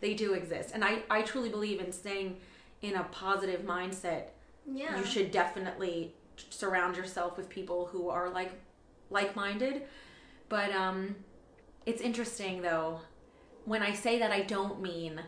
[0.00, 0.70] They do exist.
[0.74, 2.36] And I I truly believe in staying
[2.82, 4.24] in a positive mindset
[4.70, 4.96] yeah.
[4.98, 6.14] you should definitely
[6.50, 8.52] surround yourself with people who are like
[9.10, 9.82] like-minded
[10.48, 11.16] but um
[11.86, 13.00] it's interesting though
[13.64, 15.20] when i say that i don't mean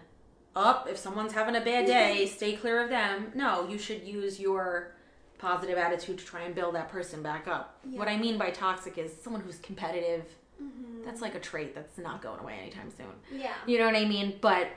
[0.56, 4.40] up if someone's having a bad day stay clear of them no you should use
[4.40, 4.92] your
[5.38, 8.98] positive attitude to try and build that person back up what i mean by toxic
[8.98, 10.24] is someone who's competitive
[10.60, 11.04] Mhm.
[11.06, 13.06] that's like a trait that's not going away anytime soon
[13.40, 13.54] Yeah.
[13.66, 14.68] you know what i mean but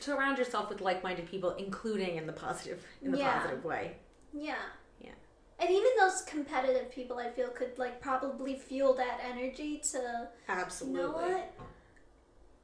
[0.00, 3.38] surround yourself with like-minded people including in the positive in the Yeah.
[3.38, 3.96] positive way
[4.32, 4.54] Yeah.
[5.00, 5.10] Yeah.
[5.58, 11.00] And even those competitive people, I feel, could like probably fuel that energy to, Absolutely.
[11.00, 11.52] you know what?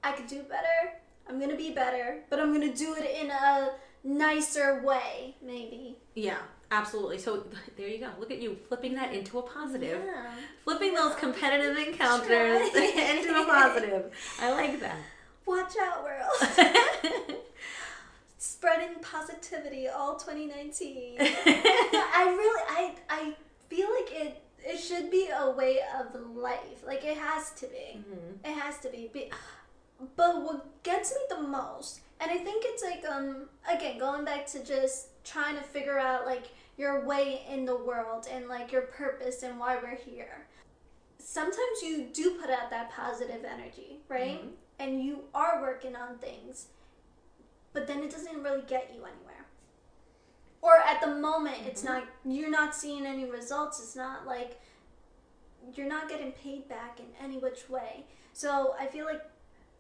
[0.04, 1.00] I could do better.
[1.28, 3.70] I'm gonna be better, but I'm gonna do it in a
[4.04, 5.96] nicer way, maybe.
[6.14, 6.38] Yeah,
[6.70, 7.18] absolutely.
[7.18, 7.46] So
[7.76, 8.10] there you go.
[8.18, 10.02] Look at you flipping that into a positive.
[10.04, 10.34] Yeah.
[10.64, 14.12] Flipping those competitive encounters into a positive.
[14.40, 14.96] I like that.
[15.46, 17.36] Watch out, world.
[18.38, 21.16] Spreading positivity all 2019.
[21.20, 23.34] I really, I, I
[23.68, 24.38] feel like it.
[24.64, 26.84] It should be a way of life.
[26.86, 27.98] Like it has to be.
[27.98, 28.38] Mhm.
[28.44, 29.10] It has to be.
[29.12, 29.28] be.
[30.16, 34.47] But what gets me the most, and I think it's like um again going back
[34.49, 38.82] to just trying to figure out like your way in the world and like your
[38.82, 40.47] purpose and why we're here.
[41.18, 44.43] Sometimes you do put out that positive energy, right?
[44.43, 44.53] Mhm.
[44.78, 46.66] And you are working on things,
[47.72, 49.47] but then it doesn't really get you anywhere.
[50.61, 51.86] Or at the moment, it's Mhm.
[51.86, 52.05] not.
[52.24, 53.78] You're not seeing any results.
[53.80, 54.61] It's not like
[55.74, 58.07] you're not getting paid back in any which way.
[58.32, 59.22] So I feel like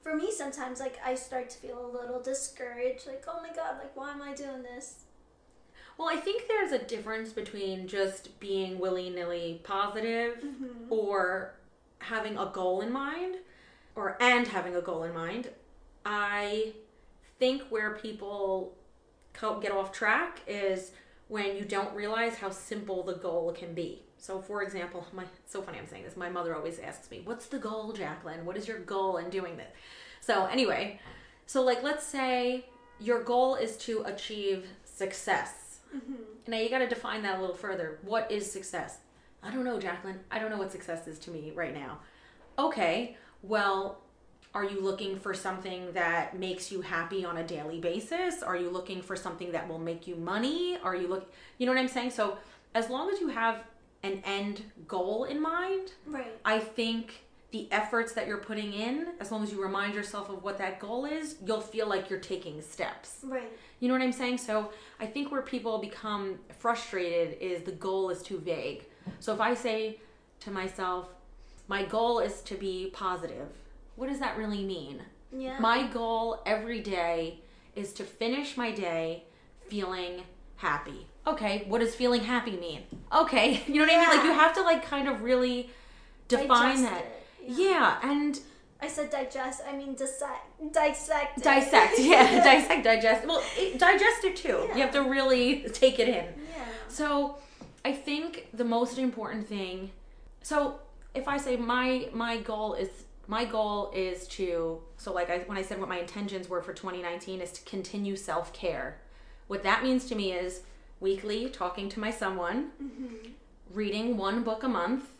[0.02, 3.76] for me sometimes like I start to feel a little discouraged like oh my god
[3.78, 5.04] like why am I doing this?
[5.98, 10.86] Well, I think there's a difference between just being willy nilly positive Mhm.
[10.90, 11.54] or
[11.98, 13.36] having a goal in mind
[13.94, 15.50] or and having a goal in mind.
[16.04, 16.72] I
[17.38, 18.74] think where people
[19.60, 20.92] get off track is
[21.28, 24.02] when you don't realize how simple the goal can be.
[24.22, 26.16] So, for example, my so funny I'm saying this.
[26.16, 28.44] My mother always asks me, "What's the goal, Jaclyn?
[28.44, 29.66] What is your goal in doing this?"
[30.20, 31.00] So, anyway,
[31.46, 32.66] so like let's say
[33.00, 35.80] your goal is to achieve success.
[35.92, 36.46] Mhm.
[36.46, 37.98] Now you got to define that a little further.
[38.02, 38.98] What is success?
[39.42, 40.20] I don't know, Jaclyn.
[40.30, 41.98] I don't know what success is to me right now.
[42.56, 44.02] Okay, well,
[44.54, 48.40] are you looking for something that makes you happy on a daily basis?
[48.40, 50.78] Are you looking for something that will make you money?
[50.78, 52.12] Are you look You know what I'm saying?
[52.12, 52.38] So,
[52.72, 53.64] as long as you have
[54.02, 56.36] an end goal in mind, Right.
[56.44, 57.22] I think
[57.52, 60.80] the efforts that you're putting in, as long as you remind yourself of what that
[60.80, 63.18] goal is, you'll feel like you're taking steps.
[63.22, 63.50] Right.
[63.78, 64.38] You know what I'm saying?
[64.38, 68.84] So I think where people become frustrated is the goal is too vague.
[69.20, 69.98] So if I say
[70.40, 71.08] to myself,
[71.68, 73.48] my goal is to be positive,
[73.96, 75.02] what does that really mean?
[75.30, 75.58] Yeah.
[75.58, 77.40] My goal every day
[77.76, 79.24] is to finish my day
[79.68, 80.22] feeling
[80.56, 81.06] happy.
[81.26, 82.82] Okay, what does feeling happy mean?
[83.14, 84.08] Okay, you know what I mean?
[84.08, 85.70] Like you have to like kind of really
[86.28, 87.04] define Digest that.
[87.04, 88.40] it, Yeah, and
[88.80, 89.62] I said digest.
[89.66, 90.72] I mean dissect.
[90.72, 91.42] Dissect.
[91.42, 91.98] dissect.
[91.98, 93.26] Yeah, dissect, digest.
[93.26, 94.64] Well, it, digest it too.
[94.68, 94.74] Yeah.
[94.74, 96.14] You have to really take it in.
[96.14, 96.64] Yeah.
[96.88, 97.36] So,
[97.84, 99.90] I think the most important thing.
[100.42, 100.80] So,
[101.14, 102.88] if I say my my goal is
[103.28, 106.72] my goal is to so like I when I said what my intentions were for
[106.72, 108.98] 2019 is to continue self care.
[109.46, 110.62] What that means to me is
[111.02, 113.16] weekly talking to my someone, mm-hmm.
[113.74, 115.10] reading one book a month,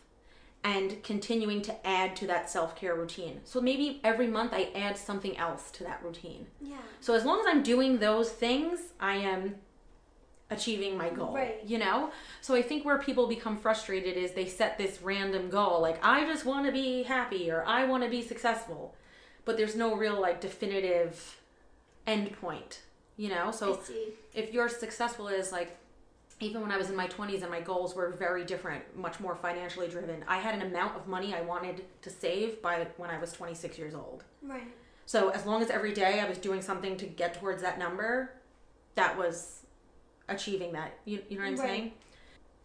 [0.63, 3.41] and continuing to add to that self care routine.
[3.43, 6.47] So maybe every month I add something else to that routine.
[6.61, 6.77] Yeah.
[7.01, 9.55] So as long as I'm doing those things, I am
[10.49, 11.33] achieving my goal.
[11.33, 11.59] Right.
[11.65, 12.11] You know?
[12.41, 16.25] So I think where people become frustrated is they set this random goal, like I
[16.25, 18.95] just want to be happy or I want to be successful.
[19.45, 21.37] But there's no real like definitive
[22.07, 22.81] end point,
[23.17, 23.51] you know?
[23.51, 23.79] So
[24.33, 25.77] if you're successful is like
[26.39, 29.35] even when I was in my 20s and my goals were very different, much more
[29.35, 30.25] financially driven.
[30.27, 33.77] I had an amount of money I wanted to save by when I was 26
[33.77, 34.23] years old.
[34.41, 34.67] Right.
[35.05, 38.31] So as long as every day I was doing something to get towards that number,
[38.95, 39.61] that was
[40.27, 40.97] achieving that.
[41.05, 41.67] You, you know what I'm Right.
[41.69, 41.91] saying?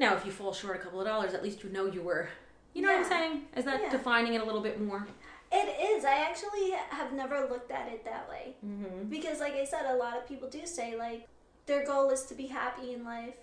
[0.01, 2.28] Now, if you fall short a couple of dollars, at least you know you were.
[2.74, 3.42] You know what I'm saying?
[3.57, 3.90] Is that Yeah.
[3.90, 5.07] defining it a little bit more?
[5.51, 6.05] It is.
[6.05, 8.57] I actually have never looked at it that way.
[8.64, 9.09] Mm-hmm.
[9.09, 11.26] Because, like I said, a lot of people do say, like,
[11.66, 13.34] their goal is to be happy in life.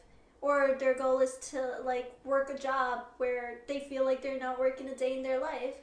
[0.41, 4.59] Or their goal is to, like, work a job where they feel like they're not
[4.59, 5.75] working a day in their life.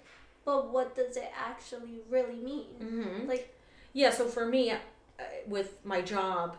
[0.44, 2.66] But what does it actually really mean?
[2.80, 3.28] Mm-hmm.
[3.28, 3.56] Like,
[3.92, 4.10] Yeah.
[4.10, 4.76] So for me, uh,
[5.46, 6.56] with my job,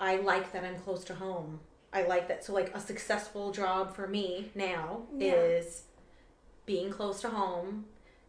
[0.00, 1.60] I like that I'm close to home.
[1.92, 2.44] I like that.
[2.44, 5.34] So like a successful job for me now Yeah.
[5.34, 5.84] is
[6.66, 7.84] being close to home,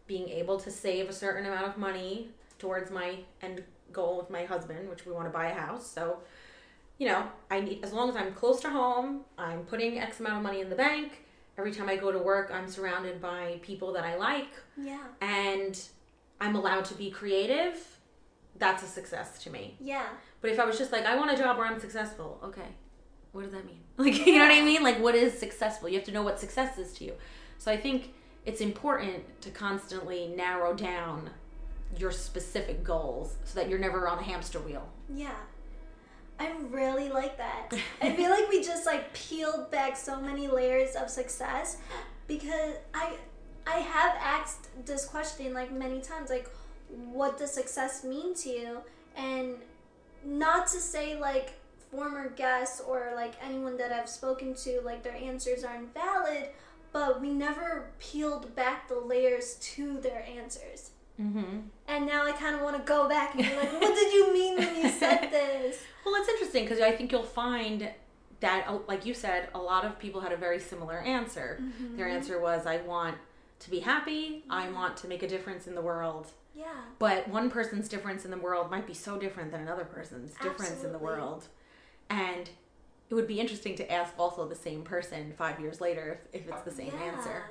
[0.07, 2.29] being able to save a certain amount of money
[2.59, 5.89] towards my end goal with my husband, which we want to buy a house.
[5.89, 6.19] So,
[6.97, 10.37] you know, I need as long as I'm close to home, I'm putting X amount
[10.37, 11.23] of money in the bank.
[11.57, 15.03] Every time I go to work, I'm surrounded by people that I like yeah.
[15.21, 15.79] and
[16.41, 17.75] I'm allowed to be creative.
[18.57, 19.77] That's a success to me.
[19.79, 20.07] Yeah.
[20.41, 22.67] But if I was just like, I want a job where I'm successful, okay,
[23.31, 23.79] what does that mean?
[23.97, 24.83] Like, you know what I mean?
[24.83, 25.87] Like, what is successful?
[25.87, 27.13] You have to know what success is to you.
[27.57, 28.13] So I think
[28.45, 31.29] it's important to constantly narrow down
[31.97, 34.87] your specific goals so that you're never on a hamster wheel.
[35.13, 35.35] Yeah.
[36.39, 37.71] I really like that.
[38.01, 41.77] I feel like we just like peeled back so many layers of success
[42.27, 43.17] because I
[43.67, 46.49] I have asked this question like many times like
[46.89, 48.81] what does success mean to you
[49.15, 49.55] and
[50.23, 51.53] not to say like
[51.91, 56.49] former guests or like anyone that I've spoken to like their answers aren't valid
[56.95, 60.91] but we never peeled back the layers to their answers.
[61.21, 61.57] Mm-hmm.
[61.89, 64.33] And now I kind of want to go back and be like, what did you
[64.33, 65.83] mean when you said this?
[66.05, 67.89] Well, it's interesting because I think you'll find
[68.39, 71.61] that, uh, like you said, a lot of people had a very similar answer.
[71.97, 73.17] Their answer was, I want
[73.59, 76.27] to be happy, I want to make a difference in the world.
[76.55, 76.67] Yeah.
[76.97, 80.85] But one person's difference in the world might be so different than another person's difference
[80.85, 81.49] in the world.
[82.09, 82.49] And
[83.09, 86.49] it would be interesting to ask also the same person five years later if, if
[86.49, 87.03] it's the same Yeah.
[87.13, 87.43] answer.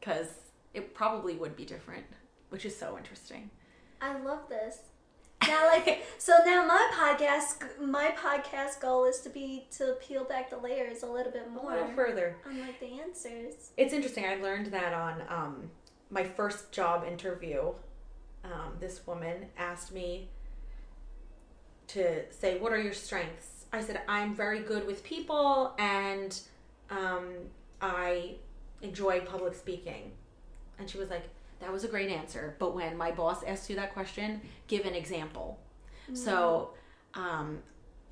[0.00, 0.28] Because
[0.72, 2.04] it probably would be different,
[2.48, 3.50] which is so interesting.
[4.00, 4.78] I love this.
[5.46, 10.48] Now, like, so now my podcast, my podcast goal is to be to peel back
[10.50, 12.36] the layers a little bit A more little further.
[12.46, 13.70] on like the answers.
[13.76, 14.24] It's interesting.
[14.24, 15.70] I learned that on um,
[16.10, 17.72] my first job interview.
[18.44, 20.28] Um, this woman asked me
[21.88, 26.38] to say, "What are your strengths?" I said, "I'm very good with people, and
[26.90, 27.32] um,
[27.82, 28.36] I
[28.82, 30.12] enjoy public speaking."
[30.78, 31.28] And she was like,
[31.60, 34.94] "That was a great answer." But when my boss asked you that question, give an
[34.94, 35.58] example.
[36.12, 36.70] So
[37.14, 37.58] um,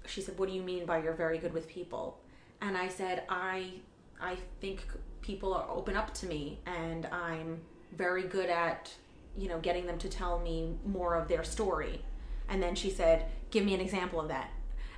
[0.06, 2.18] she said, "What do you mean by you're very good with people?"
[2.60, 3.74] And I said, "I
[4.20, 4.84] I think
[5.20, 7.60] people are open up to me, and I'm
[7.92, 8.92] very good at
[9.36, 12.04] you know getting them to tell me more of their story."
[12.48, 14.50] And then she said, "Give me an example of that."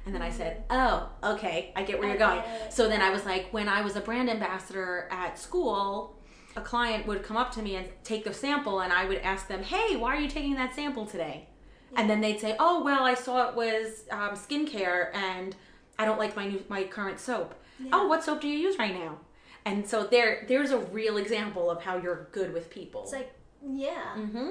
[0.07, 2.73] And then I said, "Oh, okay, I get where I you're going." it.
[2.73, 6.19] So then I was like, when I was a brand ambassador at school,
[6.57, 9.49] a client would come up to me and take the sample, and I would ask
[9.49, 11.49] them, "Hey, why are you taking that sample today?"
[11.97, 15.55] And then they'd say, "Oh, well, I saw it was um, skincare, and
[15.99, 17.55] I don't like my new my current soap.
[17.93, 19.19] Oh, what soap do you use right now?"
[19.65, 23.03] And so there there's a real example of how you're good with people.
[23.05, 23.33] It's like
[23.67, 24.15] Yeah.
[24.17, 24.51] Mm-hmm.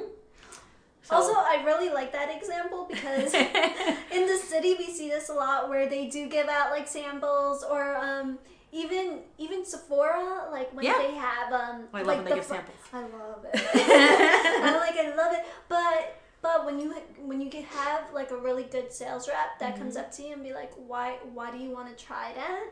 [1.10, 3.34] Also, I really like that example because
[4.12, 7.64] in the city we see this a lot where they do give out like samples
[7.64, 8.40] or um
[8.72, 10.98] even even Sephora like when Yeah.
[10.98, 12.78] they have um I love like when they the give fr- samples.
[12.94, 13.52] I love it.
[13.76, 15.46] I like I love it.
[15.68, 19.78] But but when you when you can have like a really good sales rep that
[19.78, 20.06] comes Mm-hmm.
[20.06, 22.64] up to you and be like, why why do you want to try that?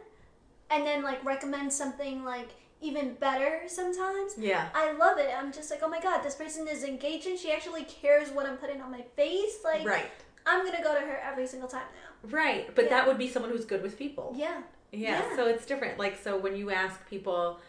[0.70, 2.50] And then like recommend something like
[2.82, 4.34] even better sometimes.
[4.38, 4.70] yeah.
[4.74, 5.30] I love it.
[5.38, 7.38] I'm just like, oh my god, this person is engaging.
[7.38, 9.60] She actually cares what I'm putting on my face.
[9.64, 10.10] Like, Right.
[10.46, 12.30] I'm gonna go to her every single time now.
[12.38, 12.74] Right.
[12.74, 12.90] But Yeah.
[12.90, 14.34] that would be someone who's good with people.
[14.36, 14.62] Yeah.
[14.92, 15.36] Yeah, Yeah.
[15.36, 16.00] so it's different.
[16.00, 17.60] Like, so when you ask people,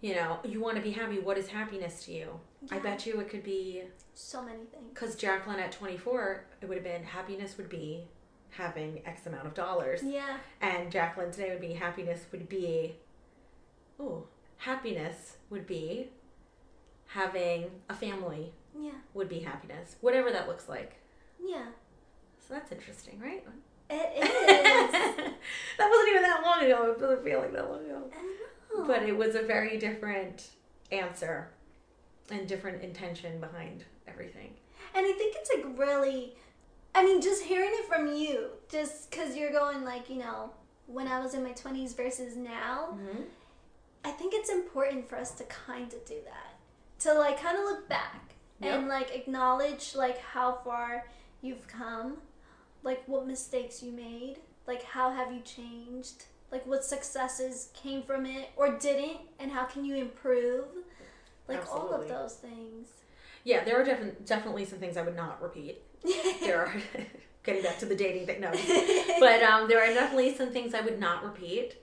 [0.00, 2.40] you know, you want to be happy, what is happiness to you?
[2.70, 3.84] I bet you it could be,
[4.14, 4.90] So many things.
[4.92, 8.08] because Jaclyn at 24, it would have been happiness would be
[8.50, 10.02] having X amount of dollars.
[10.02, 10.38] Yeah.
[10.60, 12.96] And Jaclyn today would be happiness would be,
[14.00, 14.26] oh,
[14.62, 16.08] happiness would be
[17.08, 18.92] having a family, Yeah.
[19.14, 20.94] would be happiness, whatever that looks like.
[21.42, 21.66] Yeah.
[22.38, 23.44] So that's interesting, right?
[23.90, 23.94] It
[24.24, 24.92] is.
[24.92, 26.92] that wasn't even that long ago.
[26.92, 28.02] It doesn't feel like that long ago.
[28.86, 30.48] But it was a very different
[30.90, 31.50] answer
[32.30, 34.54] and different intention behind everything.
[34.94, 36.34] And I think it's like really,
[36.94, 40.50] I mean, just hearing it from you, just because you're going like, you know,
[40.86, 43.22] when I was in my 20s versus now, Mm-hmm.
[44.04, 46.58] I think it's important for us to kind of do that.
[47.00, 51.06] To like kind of look back and like acknowledge like how far
[51.40, 52.18] you've come,
[52.82, 54.36] like what mistakes you made,
[54.66, 59.64] like how have you changed, like what successes came from it or didn't, and how
[59.64, 60.66] can you improve,
[61.48, 62.88] like all of those things.
[63.44, 65.82] Yeah, there are defi- definitely some things I would not repeat.
[66.40, 66.72] There are,
[67.42, 68.52] getting back to the dating thing, no.
[69.20, 71.76] But um, there are definitely some things I would not repeat.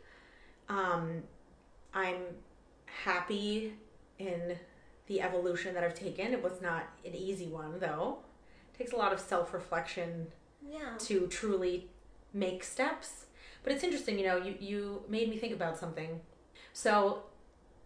[0.70, 1.24] Um,
[1.94, 2.18] I'm
[3.04, 3.74] happy
[4.18, 4.58] in
[5.08, 6.34] the evolution that I've taken.
[6.34, 8.20] It was not an easy one, though.
[8.74, 10.28] It takes a lot of self reflection
[10.68, 10.98] yeah.
[11.00, 11.90] to truly
[12.34, 13.26] make steps.
[13.64, 16.22] But it's interesting, you know, you, you made me think about something.
[16.74, 17.24] So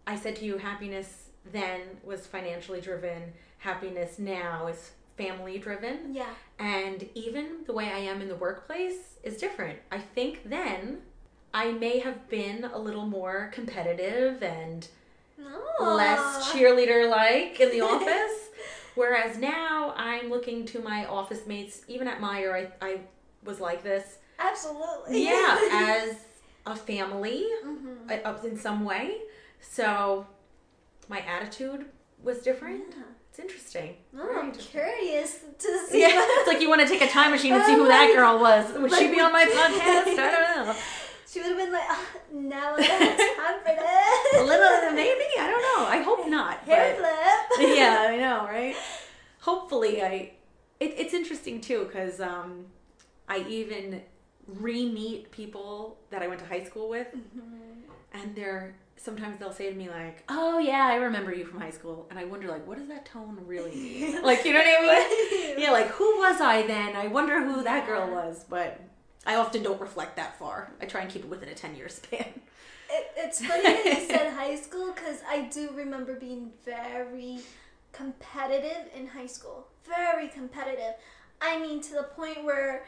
[0.06, 6.14] I said to you, happiness then was financially driven, happiness now is family driven.
[6.14, 6.30] Yeah.
[6.58, 9.78] And even the way I am in the workplace is different.
[9.90, 10.98] I think then
[11.54, 14.86] I may have been a little more competitive and
[15.38, 15.94] No.
[15.94, 18.48] less cheerleader like in the office.
[18.96, 23.00] Whereas now I'm looking to my office mates, even at Meyer, I, I
[23.44, 24.18] was like this.
[24.38, 25.24] Absolutely.
[25.24, 26.16] Yeah, as
[26.66, 29.18] a family hmm uh, in some way.
[29.60, 30.26] So
[31.08, 31.86] my attitude
[32.22, 32.82] was different.
[32.90, 33.02] Yeah.
[33.30, 33.96] It's interesting.
[34.16, 36.00] Oh, I'm curious to see.
[36.02, 38.38] Yeah, it's like you want to take a time machine and see who that girl
[38.38, 38.72] was.
[38.78, 40.16] Would she be on my podcast?
[40.18, 40.74] I don't know.
[41.30, 44.32] She would have been like, oh, now I have time for that.
[44.38, 45.24] A little, maybe.
[45.38, 45.86] I don't know.
[45.88, 46.58] I hope not.
[46.60, 47.68] Hair but- flip.
[47.76, 48.76] yeah, I know, right?
[49.40, 50.32] Hopefully, I.
[50.80, 52.66] It, it's interesting too because um,
[53.28, 54.02] I even
[54.46, 57.06] re-meet people that I went to high school with,
[58.12, 61.70] and they're sometimes they'll say to me like, "Oh yeah, I remember you from high
[61.70, 64.22] school," and I wonder like, what does that tone really mean?
[64.22, 65.08] like, you know what I
[65.48, 65.58] mean?
[65.60, 66.96] Yeah, like who was I then?
[66.96, 68.80] I wonder who that girl was, but.
[69.26, 70.72] I often don't reflect that far.
[70.80, 72.40] I try and keep it within a 10 year span.
[72.90, 77.40] It, it's funny that you said high school because I do remember being very
[77.92, 79.66] competitive in high school.
[79.84, 80.94] Very competitive.
[81.40, 82.84] I mean, to the point where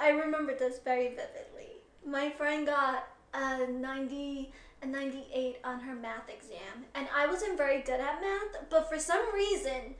[0.00, 1.82] I remember this very vividly.
[2.06, 7.82] My friend got a 90, a 98 on her math exam, and I wasn't very
[7.82, 9.94] good at math, but for some reason,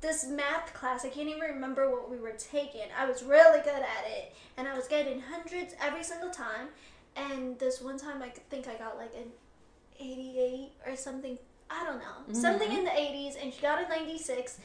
[0.00, 2.82] this math class, I can't even remember what we were taking.
[2.96, 6.68] I was really good at it, and I was getting hundreds every single time.
[7.16, 9.30] And this one time, I think I got like an
[9.98, 11.38] 88 or something.
[11.70, 12.04] I don't know.
[12.22, 12.34] Mm-hmm.
[12.34, 14.58] Something in the 80s, and she got a 96.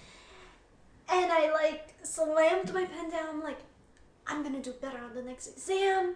[1.10, 3.30] And I like slammed my pen down.
[3.30, 3.60] I'm like,
[4.28, 6.16] I'm gonna do better on the next exam.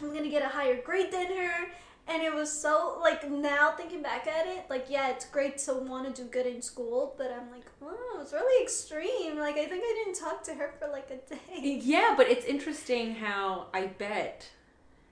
[0.00, 1.68] I'm gonna get a higher grade than her.
[2.10, 5.74] And it was so, like, now thinking back at it, like, yeah, it's great to
[5.74, 9.38] want to do good in school, but I'm like, oh, it's really extreme.
[9.38, 11.78] Like, I think I didn't talk to her for like a day.
[11.80, 14.48] Yeah, but it's interesting how I bet,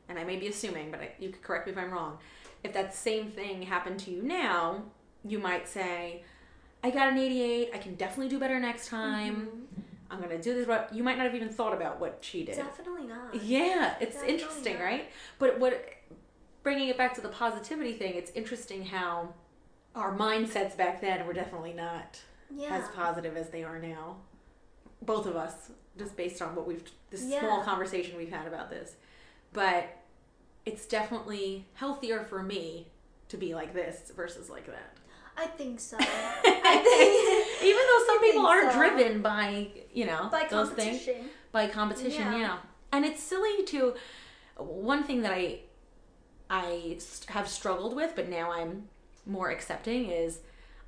[0.09, 2.19] and I may be assuming, but I, you could correct me if I'm wrong.
[2.65, 4.83] If that same thing happened to you now,
[5.25, 6.25] you might say,
[6.83, 7.71] "I got an 88.
[7.73, 9.37] I can definitely do better next time.
[9.37, 9.81] Mm-hmm.
[10.11, 12.57] I'm gonna do this." But you might not have even thought about what she did.
[12.57, 13.41] Definitely not.
[13.41, 14.85] Yeah, it's Definitely interesting, not.
[14.85, 15.11] right?
[15.39, 15.98] But what
[16.63, 19.35] bringing it back to the positivity thing, it's interesting how
[19.95, 22.77] our mindsets back then were definitely not Yeah.
[22.77, 24.17] as positive as they are now.
[25.03, 27.41] Both of us, just based on what we've this Yeah.
[27.41, 28.97] small conversation we've had about this.
[29.53, 29.87] But
[30.67, 32.89] it's definitely healthier for me
[33.29, 34.95] to be like this versus like that.
[35.37, 35.97] I think so.
[36.01, 38.79] I think Even though some I people are so.
[38.79, 41.31] driven by, you know, by those things competition.
[41.53, 42.39] by competition, Yeah.
[42.39, 42.59] yeah.
[42.93, 43.95] And it's silly to
[44.57, 45.61] one thing that I
[46.51, 48.89] I have struggled with, but now I'm
[49.27, 50.39] more accepting is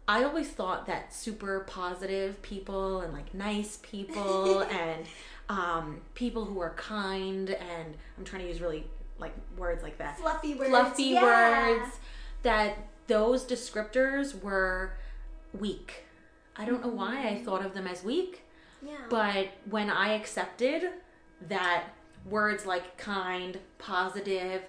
[0.08, 5.06] I always thought that super positive people and like nice people and
[5.48, 8.86] um, people who are kind and I'm trying to use really
[9.18, 10.70] like words like that Fluffy words.
[10.70, 11.22] fluffy yeah.
[11.68, 11.98] words
[12.42, 14.92] that those descriptors were
[15.52, 16.04] weak.
[16.56, 18.42] I don't know why I thought of them as weak,
[18.84, 18.96] Yeah.
[19.08, 20.90] but when I accepted
[21.48, 21.84] that
[22.24, 24.62] words like kind, positive,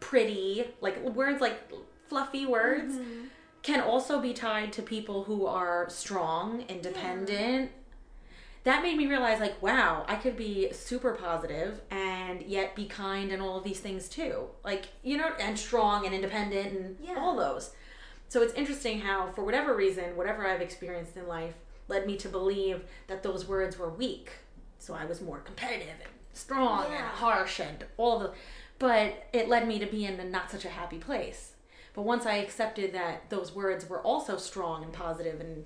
[0.00, 1.70] pretty, like words like
[2.08, 3.28] fluffy words Mhm.
[3.62, 7.72] can also be tied to people who are strong, independent.
[8.64, 13.30] That made me realize, like, wow, I could be super positive and yet be kind
[13.30, 14.50] and all of these things too.
[14.64, 17.14] Like, you know, and strong and independent and Yeah.
[17.16, 17.74] all those.
[18.28, 21.54] So it's interesting how, for whatever reason, whatever I've experienced in life
[21.86, 24.32] led me to believe that those words were weak.
[24.80, 28.32] So I was more competitive and strong and harsh and all the.
[28.78, 31.52] But it led me to be in a not such a happy place.
[31.94, 35.64] But once I accepted that those words were also strong and positive, and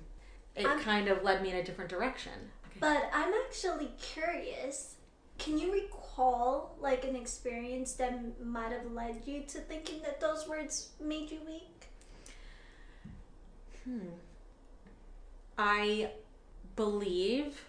[0.55, 2.51] it I'm- kind of led me in a different direction.
[2.79, 4.95] But I'm actually curious.
[5.37, 10.47] Can you recall like an experience that might have led you to thinking that those
[10.47, 11.87] words made you weak?
[13.83, 14.09] Hmm.
[15.57, 16.11] I
[16.75, 17.65] believe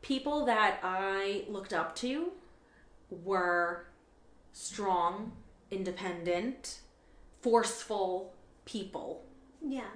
[0.00, 2.32] people that I looked up to
[3.10, 3.87] were
[4.52, 5.32] strong,
[5.70, 6.80] independent,
[7.40, 8.34] forceful
[8.64, 9.24] people.
[9.66, 9.90] Yeah.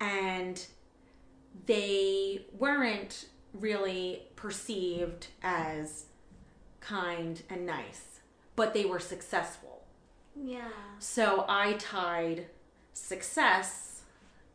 [0.00, 0.66] and
[1.66, 6.06] they weren't really perceived as
[6.80, 8.20] kind and nice,
[8.56, 9.82] but they were successful.
[10.34, 10.68] Yeah.
[10.98, 12.46] So I tied
[12.94, 14.02] success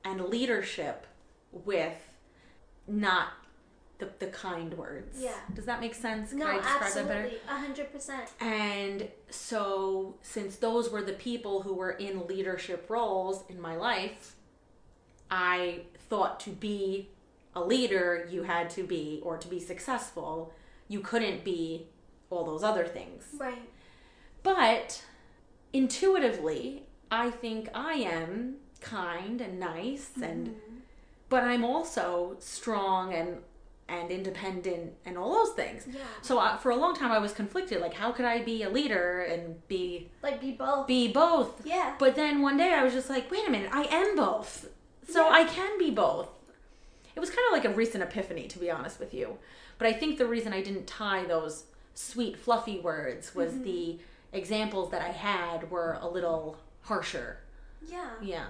[0.04, 1.06] and leadership
[1.52, 1.98] with
[2.88, 3.34] not
[3.98, 5.18] the, the kind words.
[5.20, 5.36] Yeah.
[5.54, 6.30] Does that make sense?
[6.32, 7.20] Can No, I describe that better?
[7.22, 7.40] absolutely.
[7.48, 8.30] A hundred percent.
[8.40, 14.36] And so, since those were the people who were in leadership roles in my life,
[15.32, 17.10] I thought to be
[17.56, 20.54] a leader, you had to be, or to be successful,
[20.90, 21.88] you couldn't be
[22.30, 23.24] all those other things.
[23.40, 23.62] Right.
[24.44, 25.04] But
[25.74, 30.76] intuitively, I think I am kind and nice and Mm-hmm.
[31.30, 33.38] but I'm also strong and
[33.88, 35.86] and independent and all those things.
[35.88, 36.00] Yeah.
[36.22, 37.82] So I, for a long time, I was conflicted.
[37.82, 40.88] Like, how could I be a leader and be Like be both.
[40.88, 41.62] be both?
[41.66, 41.96] yeah.
[42.00, 44.70] But then one day, I was just like, wait a minute, I am both.
[45.08, 45.34] So Yeah.
[45.36, 46.30] I can be both.
[47.16, 49.38] It was kind of like a recent epiphany, to be honest with you.
[49.78, 53.64] But I think the reason I didn't tie those sweet, fluffy words was Mm-hmm.
[53.64, 54.00] the
[54.34, 57.38] examples that I had were a little harsher.
[57.88, 58.10] Yeah.
[58.22, 58.46] Yeah.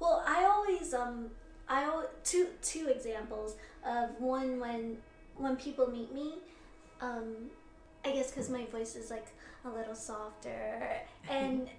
[0.00, 1.30] Well, I always um
[1.68, 3.56] I two two examples
[3.86, 4.98] of one when
[5.36, 6.34] when people meet me,
[7.00, 7.50] um
[8.04, 9.26] I guess cuz my voice is like
[9.64, 11.00] a little softer.
[11.28, 11.70] And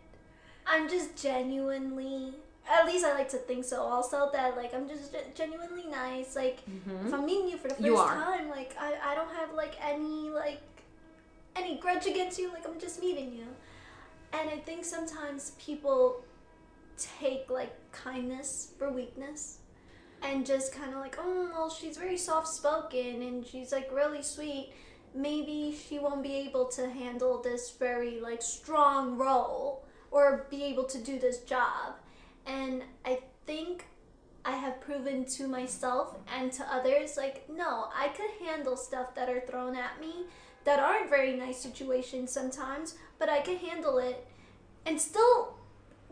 [0.66, 2.34] I'm just genuinely
[2.68, 6.36] at least I like to think so also that like I'm just genuinely nice.
[6.36, 6.60] Like
[7.06, 10.30] if I'm meeting you for the first time like I I don't have like any
[10.30, 10.62] like
[11.56, 12.52] any grudge against you.
[12.52, 13.48] Like I'm just meeting you.
[14.34, 16.24] And I think sometimes people
[16.98, 19.60] take like kindness for weakness
[20.22, 24.24] and just kind of like, oh, well, she's very soft spoken and she's like really
[24.24, 24.74] sweet.
[25.14, 30.86] Maybe she won't be able to handle this very like strong role or be able
[30.86, 31.96] to do this job.
[32.46, 33.86] And I think
[34.44, 39.30] I have proven to myself and to others like, no, I could handle stuff that
[39.30, 40.26] are thrown at me
[40.66, 44.28] that aren't very nice situations sometimes, but I can handle it
[44.86, 45.55] and still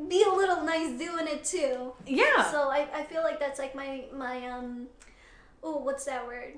[0.09, 1.93] be a little nice doing it too.
[2.05, 2.49] Yeah.
[2.51, 4.87] So I, I feel like that's like my my um
[5.61, 6.53] oh what's that word?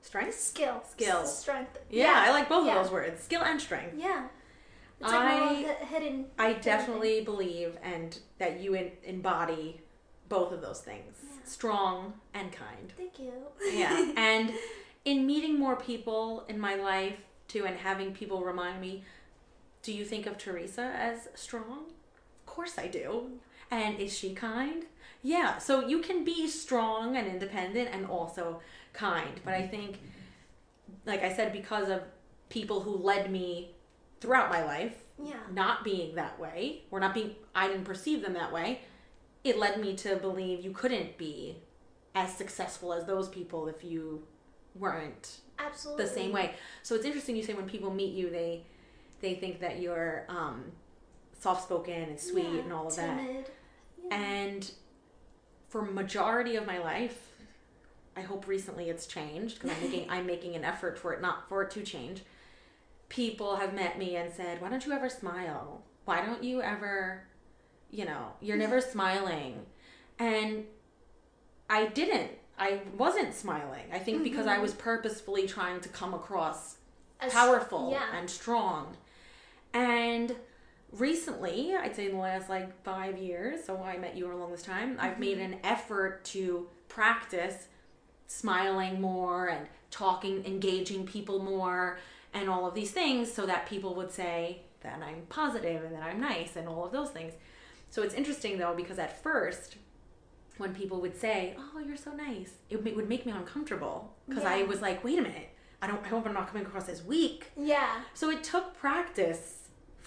[0.00, 0.38] Strength?
[0.38, 0.82] Skill.
[0.90, 1.18] Skill.
[1.18, 1.78] S- Strength.
[1.90, 2.76] Yeah, I like both yeah.
[2.76, 3.94] of those words skill and strength.
[3.96, 4.26] Yeah.
[5.00, 9.80] It's like I- hidden I hidden definitely believe and that you in, embody
[10.28, 11.30] both of those things Yeah.
[11.44, 12.92] strong and kind.
[12.96, 13.32] Thank you.
[13.72, 14.12] Yeah.
[14.16, 14.52] and
[15.04, 19.04] in meeting more people in my life too and having people remind me,
[19.82, 21.92] do you think of Teresa as strong?
[22.58, 23.38] Of course I do.
[23.70, 24.84] And is she kind?
[25.22, 25.58] Yeah.
[25.58, 28.60] So you can be strong and independent and also
[28.92, 29.40] kind.
[29.44, 30.00] But I think,
[31.06, 32.02] like I said, because of
[32.48, 33.76] people who led me
[34.20, 35.34] throughout my life, yeah.
[35.52, 38.80] not being that way or not being i didn't perceive them that way
[39.42, 41.56] it led me to believe you couldn't be
[42.14, 44.22] as successful as those people if you
[44.76, 46.04] weren't Absolutely.
[46.04, 46.54] the same way
[46.84, 48.62] so it's interesting you say when people meet you they
[49.20, 50.70] they think that you're um
[51.38, 53.50] soft spoken and sweet Yeah, and all of that timid.
[54.10, 54.70] And
[55.68, 57.28] for majority of my life,
[58.16, 61.48] I hope recently it's changed because I'm making I'm making an effort for it not
[61.48, 62.22] for it to change.
[63.08, 65.82] People have met me and said, "Why don't you ever smile?
[66.04, 67.24] Why don't you ever,
[67.90, 69.66] you know, you're never smiling."
[70.18, 70.64] And
[71.70, 72.32] I didn't.
[72.58, 73.84] I wasn't smiling.
[73.92, 74.62] I think because I mm-hmm.
[74.62, 76.78] was purposefully trying to come across
[77.20, 78.18] As- powerful yeah.
[78.18, 78.96] and strong.
[79.72, 80.34] And
[80.92, 84.62] recently, I'd say in the last like five years, so I met you along this
[84.62, 85.54] time, I've made mm-hmm.
[85.54, 87.68] an effort to practice
[88.26, 91.98] smiling more and talking, engaging people more,
[92.34, 96.02] and all of these things so that people would say that I'm positive and that
[96.02, 97.32] I'm nice and all of those things.
[97.90, 99.76] So it's interesting though because at first,
[100.58, 104.64] when people would say, "Oh, you're so nice," it would make me uncomfortable because I
[104.64, 105.48] was like, "Wait a minute,
[105.80, 106.04] I don't.
[106.04, 108.02] I hope I'm not coming across as weak." Yeah.
[108.12, 109.57] So it took practice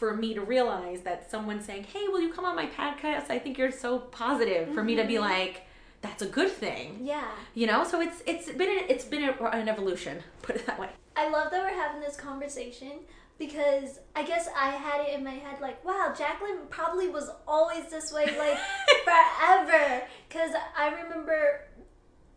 [0.01, 3.29] for me to realize that someone saying, "Hey, will you come on my podcast?
[3.29, 5.25] I think you're so positive." For me to be mm-hmm.
[5.25, 5.61] like,
[6.01, 7.27] "That's a good thing," Yeah.
[7.53, 7.83] you know.
[7.83, 10.23] So it's it's been a, it's been a, an evolution.
[10.41, 10.89] Put it that way.
[11.15, 12.93] I love that we're having this conversation
[13.37, 17.85] because I guess I had it in my head like, wow, Jaclyn probably was always
[17.91, 18.57] this way like
[19.05, 20.01] forever.
[20.27, 21.61] Because I remember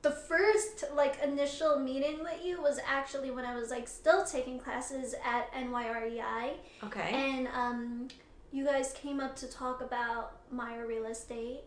[0.05, 4.59] the first like initial meeting with you was actually when I was like still taking
[4.59, 6.52] classes at NYREI,
[6.84, 7.11] Okay.
[7.12, 8.09] and um,
[8.52, 11.61] you guys came up to talk about Meyer Real Estate.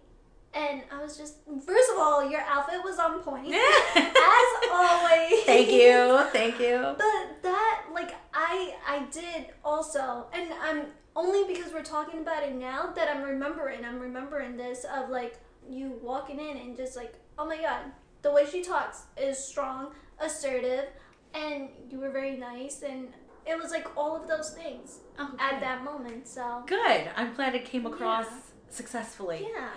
[0.53, 1.35] And I was just,
[1.65, 3.53] first of all, your outfit was on point,
[3.95, 5.43] as always.
[5.43, 6.95] thank you, thank you.
[6.97, 10.85] But that, like, I I did also, and I'm
[11.15, 13.83] only because we're talking about it now that I'm remembering.
[13.83, 15.37] I'm remembering this of like
[15.69, 17.81] you walking in and just like, oh my god,
[18.27, 20.85] the way she talks is strong, assertive,
[21.33, 23.07] and you were very nice, and
[23.45, 26.27] it was like all of those things Oh, at that moment.
[26.27, 27.09] So Good.
[27.15, 28.39] I'm glad it came across Yeah.
[28.69, 29.47] successfully.
[29.53, 29.69] yeah,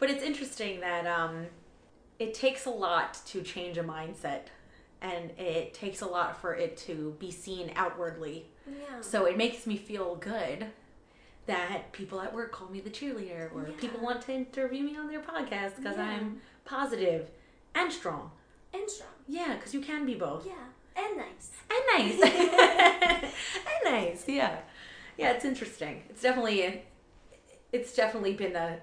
[0.00, 1.46] But it's interesting that um,
[2.18, 4.46] it takes a lot to change a mindset,
[5.00, 8.46] and it takes a lot for it to be seen outwardly.
[8.66, 10.66] yeah, So it makes me feel good
[11.46, 13.76] that people at work call me the cheerleader, or Yeah.
[13.78, 16.08] people want to interview me on their podcast because Yeah.
[16.08, 17.30] I'm positive
[17.74, 18.30] and strong.
[18.72, 19.10] and strong.
[19.28, 20.46] Yeah, because you can be both.
[20.46, 20.52] Yeah,
[20.96, 21.50] and nice.
[21.70, 22.22] And nice.
[23.84, 24.58] and nice, yeah.
[25.16, 26.02] Yeah, it's interesting.
[26.10, 26.82] It's definitely
[27.72, 28.78] it's definitely been a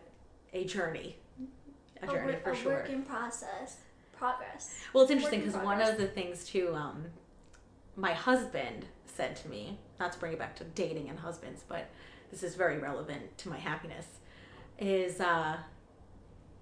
[0.54, 1.18] a journey.
[2.02, 2.72] A journey wor- for a sure.
[2.74, 3.78] work in process,
[4.18, 4.76] progress.
[4.94, 7.06] Well, it's interesting because one of the things too, um,
[7.96, 11.90] my husband said to me, not to bring it back to dating and husbands, but
[12.32, 14.06] this is very relevant to my happiness,
[14.80, 15.58] is uh,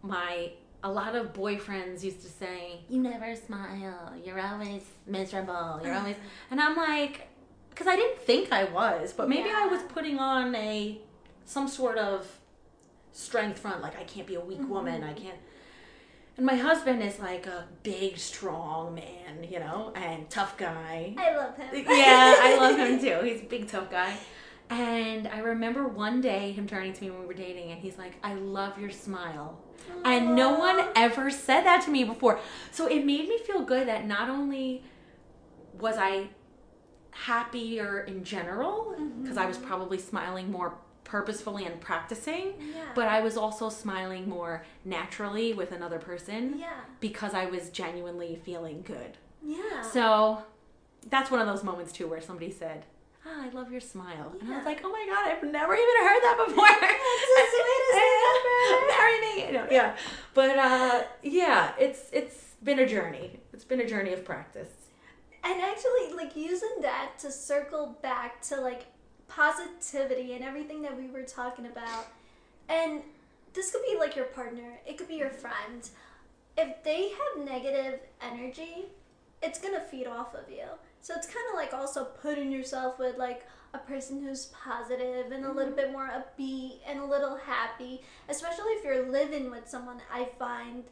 [0.02, 0.52] my
[0.84, 4.14] a lot of boyfriends used to say, "You never smile.
[4.24, 5.82] You're always miserable.
[5.84, 6.00] You're mm.
[6.00, 6.16] always,"
[6.52, 7.28] and I'm like,
[7.70, 11.00] because I didn't think I was, but maybe I was putting on a
[11.46, 12.40] some sort of
[13.12, 14.70] strength front, like I can't be a weak mm-hmm.
[14.70, 15.04] woman.
[15.04, 15.38] I can't.
[16.38, 21.14] And my husband is like a big, strong man, you know, and tough guy.
[21.18, 21.68] I love him.
[21.90, 23.26] yeah, I love him too.
[23.26, 24.16] He's a big, tough guy.
[24.70, 27.98] And I remember one day him turning to me when we were dating, and he's
[27.98, 29.60] like, I love your smile.
[30.06, 32.40] And no one ever said that to me before.
[32.72, 34.84] So it made me feel good that not only
[35.80, 36.30] was I
[37.12, 39.22] happier in general, mm-hmm.
[39.22, 42.86] because I was probably smiling more purposefully and practicing, Yeah.
[42.94, 46.82] but I was also smiling more naturally with another person yeah.
[47.00, 49.18] because I was genuinely feeling good.
[49.44, 49.82] Yeah.
[49.82, 50.44] So
[51.10, 52.86] that's one of those moments too where somebody said,
[53.26, 55.96] "Ah, I love your smile," and I was like, "Oh my god, I've never even
[56.08, 58.88] heard that before." That's the sweetest thing ever.
[58.88, 59.96] Marry me, know, yeah.
[60.34, 63.40] But uh, yeah, it's it's been a journey.
[63.54, 64.70] It's been a journey of practice.
[65.44, 68.86] and actually, like using that to circle back to like
[69.28, 72.08] positivity and everything that we were talking about,
[72.68, 73.02] and
[73.54, 75.88] this could be like your partner, it could be your friend.
[76.58, 78.86] If they have negative energy,
[79.42, 80.66] it's gonna feed off of you.
[81.02, 85.46] So it's kind of like also putting yourself with like a person who's positive and
[85.46, 85.76] a little mm-hmm.
[85.76, 90.02] bit more upbeat and a little happy, especially if you're living with someone.
[90.12, 90.84] I find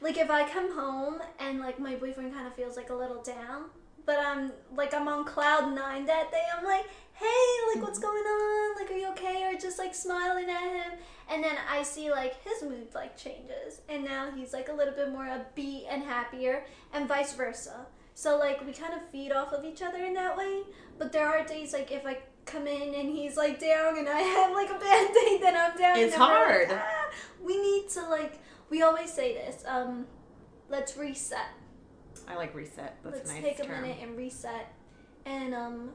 [0.00, 3.22] like if I come home and like my boyfriend kind of feels like a little
[3.22, 3.66] down,
[4.04, 6.42] but I'm like I'm on cloud nine that day.
[6.56, 8.08] I'm like, hey, like what's mm-hmm.
[8.08, 8.76] going on?
[8.76, 9.44] Like, are you okay?
[9.44, 10.98] Or just like smiling at him,
[11.30, 14.94] and then I see like his mood like changes, and now he's like a little
[14.94, 17.86] bit more upbeat and happier, and vice versa.
[18.16, 20.62] So like we kind of feed off of each other in that way.
[20.98, 24.20] But there are days like if I come in and he's like down and I
[24.36, 25.98] have like a bad day, then I'm down.
[25.98, 26.68] It's and then like, hard.
[26.70, 27.10] "Ah."
[27.44, 28.38] We need to like
[28.70, 29.62] we always say this.
[29.66, 30.06] Um,
[30.70, 31.50] let's reset.
[32.26, 32.96] I like reset.
[33.04, 33.82] That's let's a nice take a term.
[33.82, 34.72] minute and reset.
[35.26, 35.90] And um,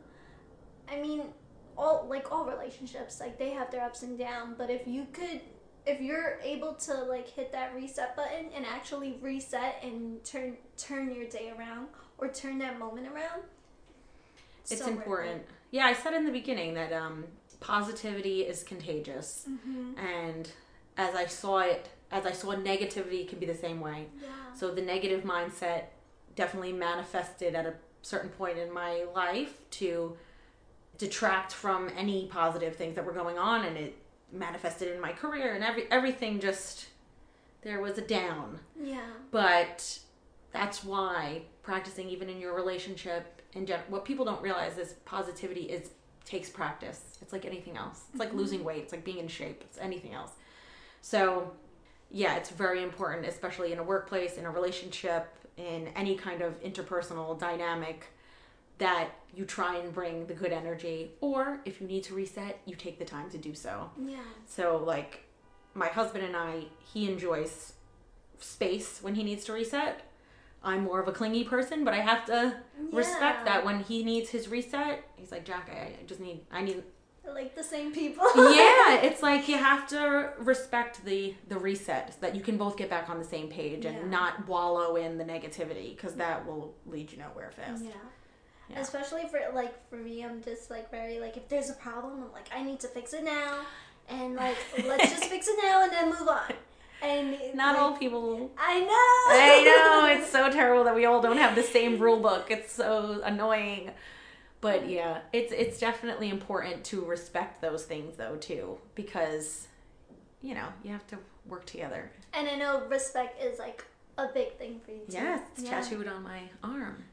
[0.88, 1.24] I mean,
[1.76, 4.54] all like all relationships, like they have their ups and downs.
[4.60, 5.42] But if you could
[5.88, 11.12] if you're able to like hit that reset button and actually reset and turn turn
[11.16, 11.88] your day around
[12.22, 13.42] or turn that moment around,
[14.70, 15.44] It's so important.
[15.72, 17.26] Yeah, I said in the beginning that um,
[17.60, 19.98] positivity is contagious, Mhm.
[19.98, 20.50] and
[20.98, 24.08] as I saw it, as I saw negativity can be the same way.
[24.22, 24.30] Yeah.
[24.54, 25.86] So the negative mindset
[26.36, 30.18] definitely manifested at a certain point in my life to
[30.98, 33.96] detract from any positive things that were going on, and it
[34.32, 36.86] manifested in my career and every everything just
[37.64, 38.60] there was a down.
[38.80, 39.10] Yeah.
[39.32, 40.00] But
[40.52, 45.62] that's why practicing even in your relationship in gen- what people don't realize is positivity
[45.62, 45.92] is
[46.26, 47.18] takes practice.
[47.22, 48.04] It's like anything else.
[48.12, 48.38] It's like mm-hmm.
[48.38, 48.84] losing weight.
[48.84, 49.62] It's like being in shape.
[49.62, 50.32] It's anything else.
[51.02, 51.52] So,
[52.10, 56.62] yeah, it's very important, especially in a workplace, in a relationship, in any kind of
[56.64, 58.06] interpersonal dynamic,
[58.78, 61.12] that you try and bring the good energy.
[61.22, 63.90] Or if you need to reset, you take the time to do so.
[64.00, 64.18] Yeah.
[64.46, 65.24] So, like,
[65.74, 67.74] my husband and I, he enjoys
[68.40, 70.02] space when he needs to reset.
[70.64, 72.56] I'm more of a clingy person, but I have to
[72.92, 75.04] respect that when he needs his reset.
[75.16, 76.84] He's like, Jack, I, I just need, I need.
[77.26, 78.26] Like the same people.
[78.36, 82.76] yeah, it's like you have to respect the the reset so that you can both
[82.78, 86.74] get back on the same page and not wallow in the negativity because that will
[86.86, 87.86] lead you nowhere fast.
[87.86, 87.92] Yeah.
[88.70, 88.80] Yeah.
[88.80, 92.32] Especially for like for me, I'm just like very like if there's a problem, I'm
[92.32, 93.60] like I need to fix it now,
[94.10, 96.54] and like let's just fix it now and then move on.
[97.02, 98.88] And Not like, all people I know.
[98.88, 102.48] I know it's so terrible that we all don't have the same rule book.
[102.52, 103.92] It's so annoying.
[104.62, 109.68] But yeah, it's it's definitely important to respect those things though too because
[110.44, 112.12] you know, you have to work together.
[112.34, 113.84] And I know respect is like
[114.18, 115.14] a big thing for you too.
[115.14, 115.82] Yes, it's Yeah.
[115.82, 117.06] tattooed on my arm.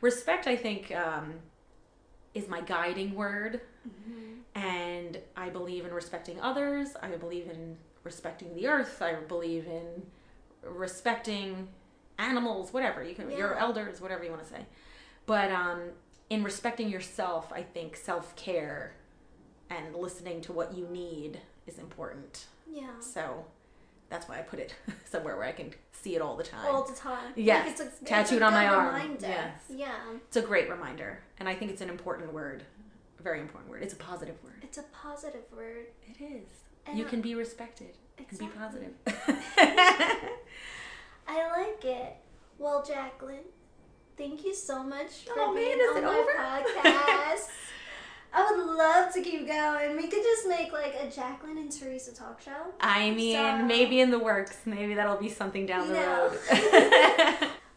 [0.00, 1.34] Respect I think um
[2.34, 4.38] is my guiding word Mhm.
[4.54, 6.96] and I believe in respecting others.
[7.02, 9.00] I believe in respecting the earth.
[9.02, 10.02] I believe in
[10.62, 11.68] respecting
[12.18, 14.66] animals, whatever you can, your elders, whatever you want to say.
[15.26, 15.80] But um,
[16.28, 18.94] in respecting yourself, I think self care
[19.68, 22.46] and listening to what you need is important.
[22.70, 22.98] Yeah.
[23.00, 23.44] So
[24.08, 24.74] that's why I put it
[25.04, 26.66] somewhere where I can see it all the time.
[26.66, 27.32] All the time.
[27.36, 27.64] Yes.
[27.64, 28.94] Like, it's a, it's a Tattooed on my arm.
[28.94, 29.26] Reminder.
[29.28, 29.62] Yes.
[29.68, 29.94] Yeah.
[30.26, 32.64] it's a great reminder, and I think it's an important word,
[33.18, 33.82] a very important word.
[33.82, 34.62] It's a positive word.
[34.62, 35.86] It's a positive word.
[36.06, 36.48] It is.
[36.94, 38.92] You can be respected and be positive.
[41.28, 42.16] I like it.
[42.58, 43.40] Well, Jaclyn,
[44.16, 46.30] thank you so much for Oh, man, being is on it my over?
[46.38, 47.48] podcast.
[48.32, 49.96] I would love to keep going.
[49.96, 52.72] We could just make like a Jaclyn and Teresa talk show.
[52.80, 54.58] I mean, So- maybe in the works.
[54.66, 56.28] Maybe that'll be something down the No.
[56.28, 56.38] road.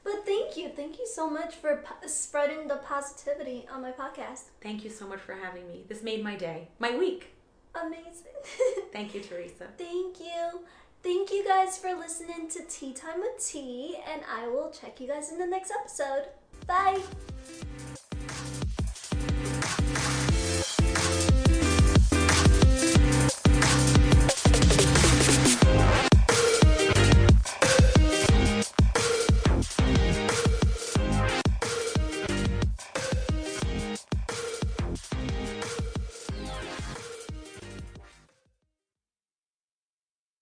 [0.03, 0.69] But thank you.
[0.75, 4.43] Thank you so much for po- spreading the positivity on my podcast.
[4.61, 5.85] Thank you so much for having me.
[5.87, 7.32] This made my day, my week.
[7.81, 8.37] Amazing.
[8.93, 9.67] Thank you, Teresa.
[9.77, 10.61] thank you.
[11.01, 15.07] Thank you guys for listening to Tea Time with Tea, and I will check you
[15.07, 16.27] guys in the next episode.
[16.65, 17.01] Bye.